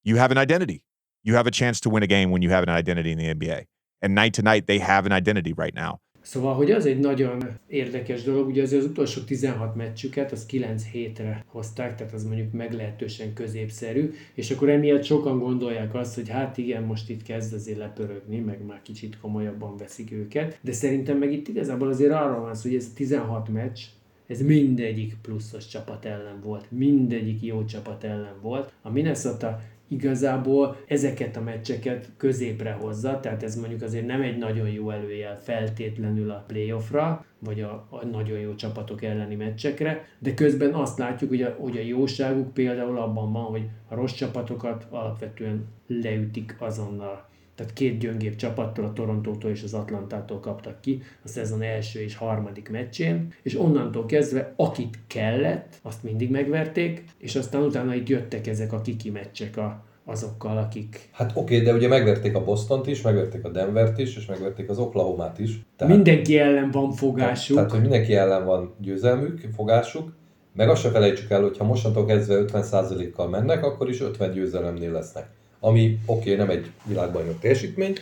[0.02, 0.82] you have an identity.
[1.22, 3.34] You have a chance to win a game when you have an identity in the
[3.34, 3.66] NBA.
[4.00, 6.00] and night to night they have an identity right now.
[6.26, 10.84] Szóval, hogy az egy nagyon érdekes dolog, ugye az, az utolsó 16 meccsüket, az 9
[10.84, 16.58] hétre hozták, tehát az mondjuk meglehetősen középszerű, és akkor emiatt sokan gondolják azt, hogy hát
[16.58, 21.32] igen, most itt kezd azért lepörögni, meg már kicsit komolyabban veszik őket, de szerintem meg
[21.32, 23.80] itt igazából azért arról van szó, hogy ez a 16 meccs,
[24.26, 28.72] ez mindegyik pluszos csapat ellen volt, mindegyik jó csapat ellen volt.
[28.82, 34.68] A Minnesota igazából ezeket a meccseket középre hozza, tehát ez mondjuk azért nem egy nagyon
[34.68, 40.74] jó előjel feltétlenül a playoffra, vagy a, a nagyon jó csapatok elleni meccsekre, de közben
[40.74, 45.66] azt látjuk, hogy a, hogy a jóságuk például abban van, hogy a rossz csapatokat alapvetően
[45.86, 47.28] leütik azonnal.
[47.56, 52.16] Tehát két gyöngébb csapattól, a Torontótól és az Atlantától kaptak ki a szezon első és
[52.16, 58.46] harmadik meccsén, és onnantól kezdve akit kellett, azt mindig megverték, és aztán utána itt jöttek
[58.46, 61.08] ezek a kiki meccsek a, azokkal, akik...
[61.12, 64.68] Hát oké, okay, de ugye megverték a Bostont is, megverték a Denvert is, és megverték
[64.68, 65.60] az Oklahomát is.
[65.76, 67.56] Tehát, mindenki ellen van fogásuk.
[67.56, 70.12] Tehát, hogy mindenki ellen van győzelmük, fogásuk,
[70.52, 74.92] meg azt se felejtsük el, hogy ha mostantól kezdve 50%-kal mennek, akkor is 50 győzelemnél
[74.92, 75.35] lesznek
[75.66, 77.96] ami oké, okay, nem egy világbajnok teljesítmény,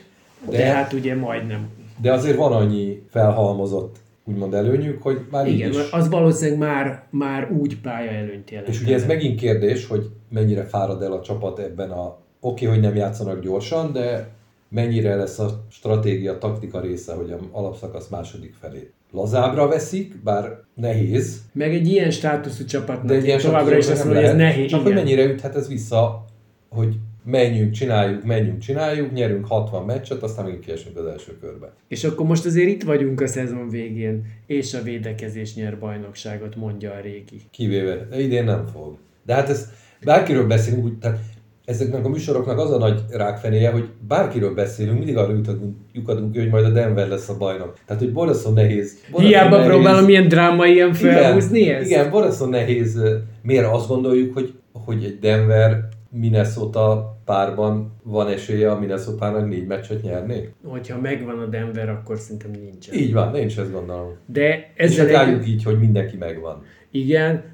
[0.50, 1.68] de, de hát ugye majdnem.
[2.00, 5.90] De azért van annyi felhalmozott úgymond előnyük, hogy már Igen, így is...
[5.90, 8.68] az valószínűleg már, már úgy pálya előnyt jelent.
[8.68, 12.18] És ugye ez megint kérdés, hogy mennyire fárad el a csapat ebben a...
[12.40, 14.28] Oké, okay, hogy nem játszanak gyorsan, de
[14.68, 21.40] mennyire lesz a stratégia, taktika része, hogy a alapszakasz második felé lazábra veszik, bár nehéz.
[21.52, 24.70] Meg egy ilyen státuszú csapatnak de egy ilyen továbbra is azt mondja, hogy ez nehéz.
[24.70, 24.92] Csak igen.
[24.92, 26.24] hogy mennyire üthet ez vissza,
[26.68, 31.72] hogy menjünk, csináljuk, menjünk, csináljuk, nyerünk 60 meccset, aztán még kiesünk az első körbe.
[31.88, 36.90] És akkor most azért itt vagyunk a szezon végén, és a védekezés nyer bajnokságot, mondja
[36.90, 37.40] a régi.
[37.50, 38.96] Kivéve, idén nem fog.
[39.26, 39.68] De hát ez,
[40.04, 41.18] bárkiről beszélünk, úgy, tehát
[41.64, 45.40] ezeknek a műsoroknak az a nagy rákfenéje, hogy bárkiről beszélünk, mindig arra
[45.92, 47.78] lyukadunk, hogy majd a Denver lesz a bajnok.
[47.86, 48.98] Tehát, hogy borzasztó nehéz.
[49.10, 49.70] Borzasztó Hiába nehéz.
[49.72, 51.90] próbálom ilyen drámai ilyen felhúzni igen, ezt.
[51.90, 53.00] Igen, borzasztó nehéz.
[53.42, 60.02] Miért azt gondoljuk, hogy, hogy egy Denver Minnesota párban van esélye a Minnesota-nak négy meccset
[60.02, 60.48] nyerni?
[60.64, 62.94] Hogyha megvan a Denver, akkor szerintem nincsen.
[62.94, 64.16] Így van, én is ezt gondolom.
[64.26, 65.48] De És ezzel hát egy...
[65.48, 66.62] így, hogy mindenki megvan.
[66.90, 67.44] Igen,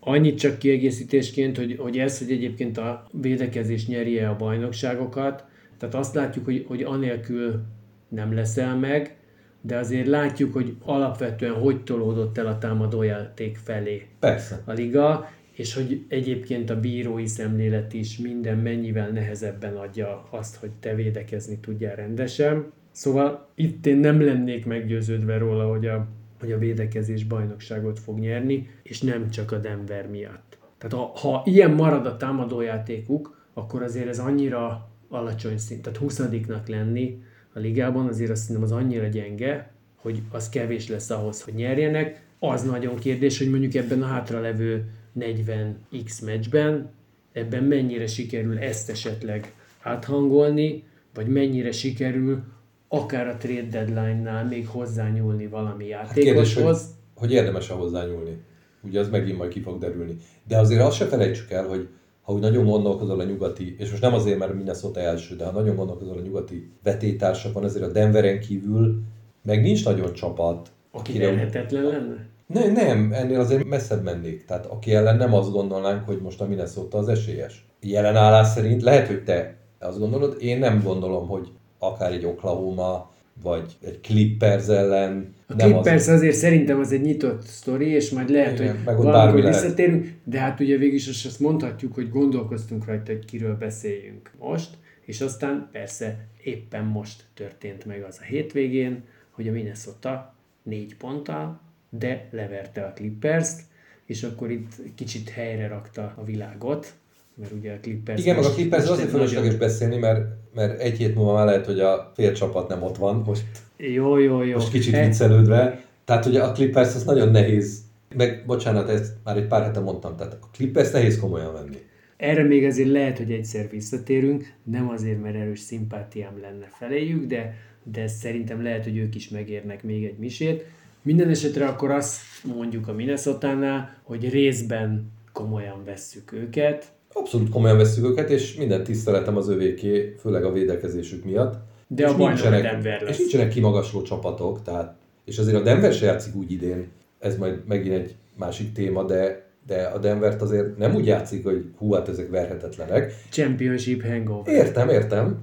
[0.00, 5.44] annyit csak kiegészítésként, hogy, hogy ez, hogy egyébként a védekezés nyeri a bajnokságokat,
[5.78, 7.62] tehát azt látjuk, hogy, hogy anélkül
[8.08, 9.16] nem leszel meg,
[9.60, 14.62] de azért látjuk, hogy alapvetően hogy tolódott el a támadójáték felé Persze.
[14.64, 20.70] a liga, és hogy egyébként a bírói szemlélet is minden mennyivel nehezebben adja azt, hogy
[20.80, 22.72] te védekezni tudjál rendesen.
[22.90, 26.08] Szóval itt én nem lennék meggyőződve róla, hogy a,
[26.40, 30.58] hogy a védekezés bajnokságot fog nyerni, és nem csak a Denver miatt.
[30.78, 36.22] Tehát ha, ha ilyen marad a támadójátékuk, akkor azért ez annyira alacsony szint, tehát 20
[36.66, 41.54] lenni a ligában, azért azt szerintem az annyira gyenge, hogy az kevés lesz ahhoz, hogy
[41.54, 42.22] nyerjenek.
[42.38, 44.84] Az nagyon kérdés, hogy mondjuk ebben a hátralevő
[45.20, 46.90] 40x meccsben,
[47.32, 49.52] ebben mennyire sikerül ezt esetleg
[49.82, 50.84] áthangolni,
[51.14, 52.42] vagy mennyire sikerül
[52.88, 56.82] akár a trade deadline-nál még hozzányúlni valami Hát kérdés, játékoshoz.
[56.82, 58.36] hogy, hogy érdemes -e hozzányúlni.
[58.82, 60.16] Ugye az megint majd ki fog derülni.
[60.48, 61.88] De azért azt se felejtsük el, hogy
[62.22, 65.50] ha úgy nagyon gondolkozol a nyugati, és most nem azért, mert Minnesota első, de ha
[65.50, 69.02] nagyon gondolkozol a nyugati vetétársakon, azért a Denveren kívül
[69.42, 72.26] meg nincs nagyon csapat, aki verhetetlen lenne?
[72.46, 74.44] Nem, nem, ennél azért messzebb mennék.
[74.44, 77.66] Tehát aki ellen nem azt gondolnánk, hogy most a Minnesota az esélyes.
[77.80, 83.12] Jelen állás szerint lehet, hogy te azt gondolod, én nem gondolom, hogy akár egy Oklahoma,
[83.42, 88.30] vagy egy Clippers ellen A nem Clippers azért szerintem az egy nyitott sztori, és majd
[88.30, 89.60] lehet, Igen, hogy meg valamikor lehet.
[89.60, 94.68] visszatérünk, de hát ugye végig is azt mondhatjuk, hogy gondolkoztunk rajta, hogy kiről beszéljünk most,
[95.04, 101.60] és aztán persze éppen most történt meg az a hétvégén, hogy a Minnesota négy ponttal,
[101.98, 103.60] de leverte a Clippers-t,
[104.06, 106.92] és akkor itt kicsit helyre rakta a világot,
[107.34, 110.96] mert ugye a Clippers Igen, meg a Clippers azért fölösleges nagyon- beszélni, mert, mert egy
[110.96, 113.44] hét múlva már lehet, hogy a fél csapat nem ott van, most,
[113.76, 114.54] Jó, jó, jó.
[114.54, 115.82] most kicsit viccelődve.
[116.04, 117.82] Tehát ugye a Clippers az nagyon nehéz,
[118.16, 121.76] meg bocsánat, ezt már egy pár hete mondtam, tehát a Clippers nehéz komolyan venni.
[122.16, 127.54] Erre még azért lehet, hogy egyszer visszatérünk, nem azért, mert erős szimpátiám lenne feléjük, de,
[127.82, 130.64] de szerintem lehet, hogy ők is megérnek még egy misét.
[131.04, 132.16] Minden esetre akkor azt
[132.56, 139.36] mondjuk a minnesota hogy részben komolyan vesszük őket, Abszolút komolyan veszük őket, és minden tiszteletem
[139.36, 141.54] az övéké, főleg a védekezésük miatt.
[141.86, 143.10] De és a a Denver lesz.
[143.10, 146.88] És nincsenek kimagasló csapatok, tehát, és azért a Denver se játszik úgy idén,
[147.18, 151.64] ez majd megint egy másik téma, de, de a Denvert azért nem úgy játszik, hogy
[151.78, 153.14] hú, hát ezek verhetetlenek.
[153.30, 154.54] championship hangover.
[154.54, 155.38] Értem, értem,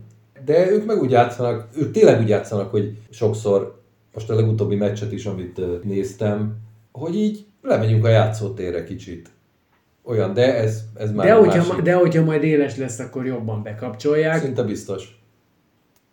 [0.45, 3.80] de ők meg úgy játszanak, ők tényleg úgy játszanak, hogy sokszor,
[4.13, 6.57] most a legutóbbi meccset is, amit néztem,
[6.91, 9.29] hogy így lemegyünk a játszótérre kicsit.
[10.03, 11.83] Olyan, de ez, ez már De hogyha, másik.
[11.83, 14.39] de hogyha majd éles lesz, akkor jobban bekapcsolják.
[14.41, 15.19] Szinte biztos.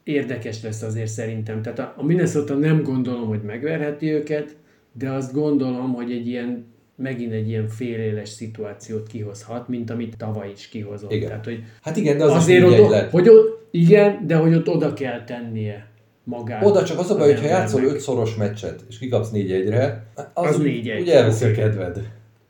[0.03, 1.63] érdekes lesz azért szerintem.
[1.63, 4.57] Tehát a- a Minnesota nem gondolom, hogy megverheti őket,
[4.93, 10.51] de azt gondolom, hogy egy ilyen megint egy ilyen féléles szituációt kihozhat, mint amit tavaly
[10.55, 11.13] is kihozott.
[11.13, 11.29] Igen.
[11.29, 14.69] Tehát, hogy Hát igen, de az azért is ott, hogy ott, igen, de hogy ott
[14.69, 15.88] oda kell tennie
[16.29, 16.65] magát.
[16.65, 20.59] Oda csak az a baj, hogyha játszol öt szoros meccset, és kikapsz 4-1-re, az, Az
[20.59, 21.01] úgy, 4-1.
[21.01, 22.01] úgy elveszi a kedved.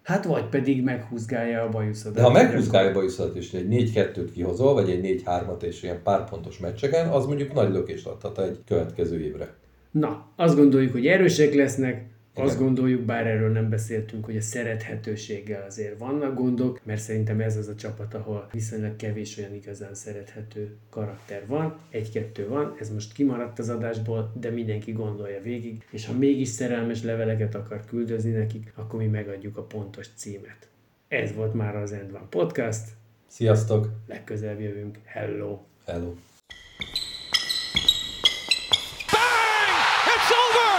[0.02, 2.14] Hát vagy pedig meghúzgálja a bajuszodat.
[2.14, 6.58] De ha meghúzgálja bajuszodat, és egy 4-2-t kihozol, vagy egy 4-3-at, és ilyen pár pontos
[6.58, 9.54] meccseken, az mondjuk nagy lökést adhat egy következő évre.
[9.90, 12.04] Na, azt gondoljuk, hogy erősek lesznek,
[12.38, 12.50] Igen.
[12.50, 17.56] azt gondoljuk, bár erről nem beszéltünk, hogy a szerethetőséggel azért vannak gondok, mert szerintem ez
[17.56, 21.78] az a csapat, ahol viszonylag kevés olyan igazán szerethető karakter van.
[21.90, 27.02] Egy-kettő van, ez most kimaradt az adásból, de mindenki gondolja végig, és ha mégis szerelmes
[27.02, 30.68] leveleket akar küldözni nekik, akkor mi megadjuk a pontos címet.
[31.08, 32.88] Ez volt már az End One Podcast,
[33.26, 33.88] Sziasztok!
[34.06, 34.98] legközelebb jövünk.
[35.04, 35.58] Hello!
[35.86, 36.14] Hello!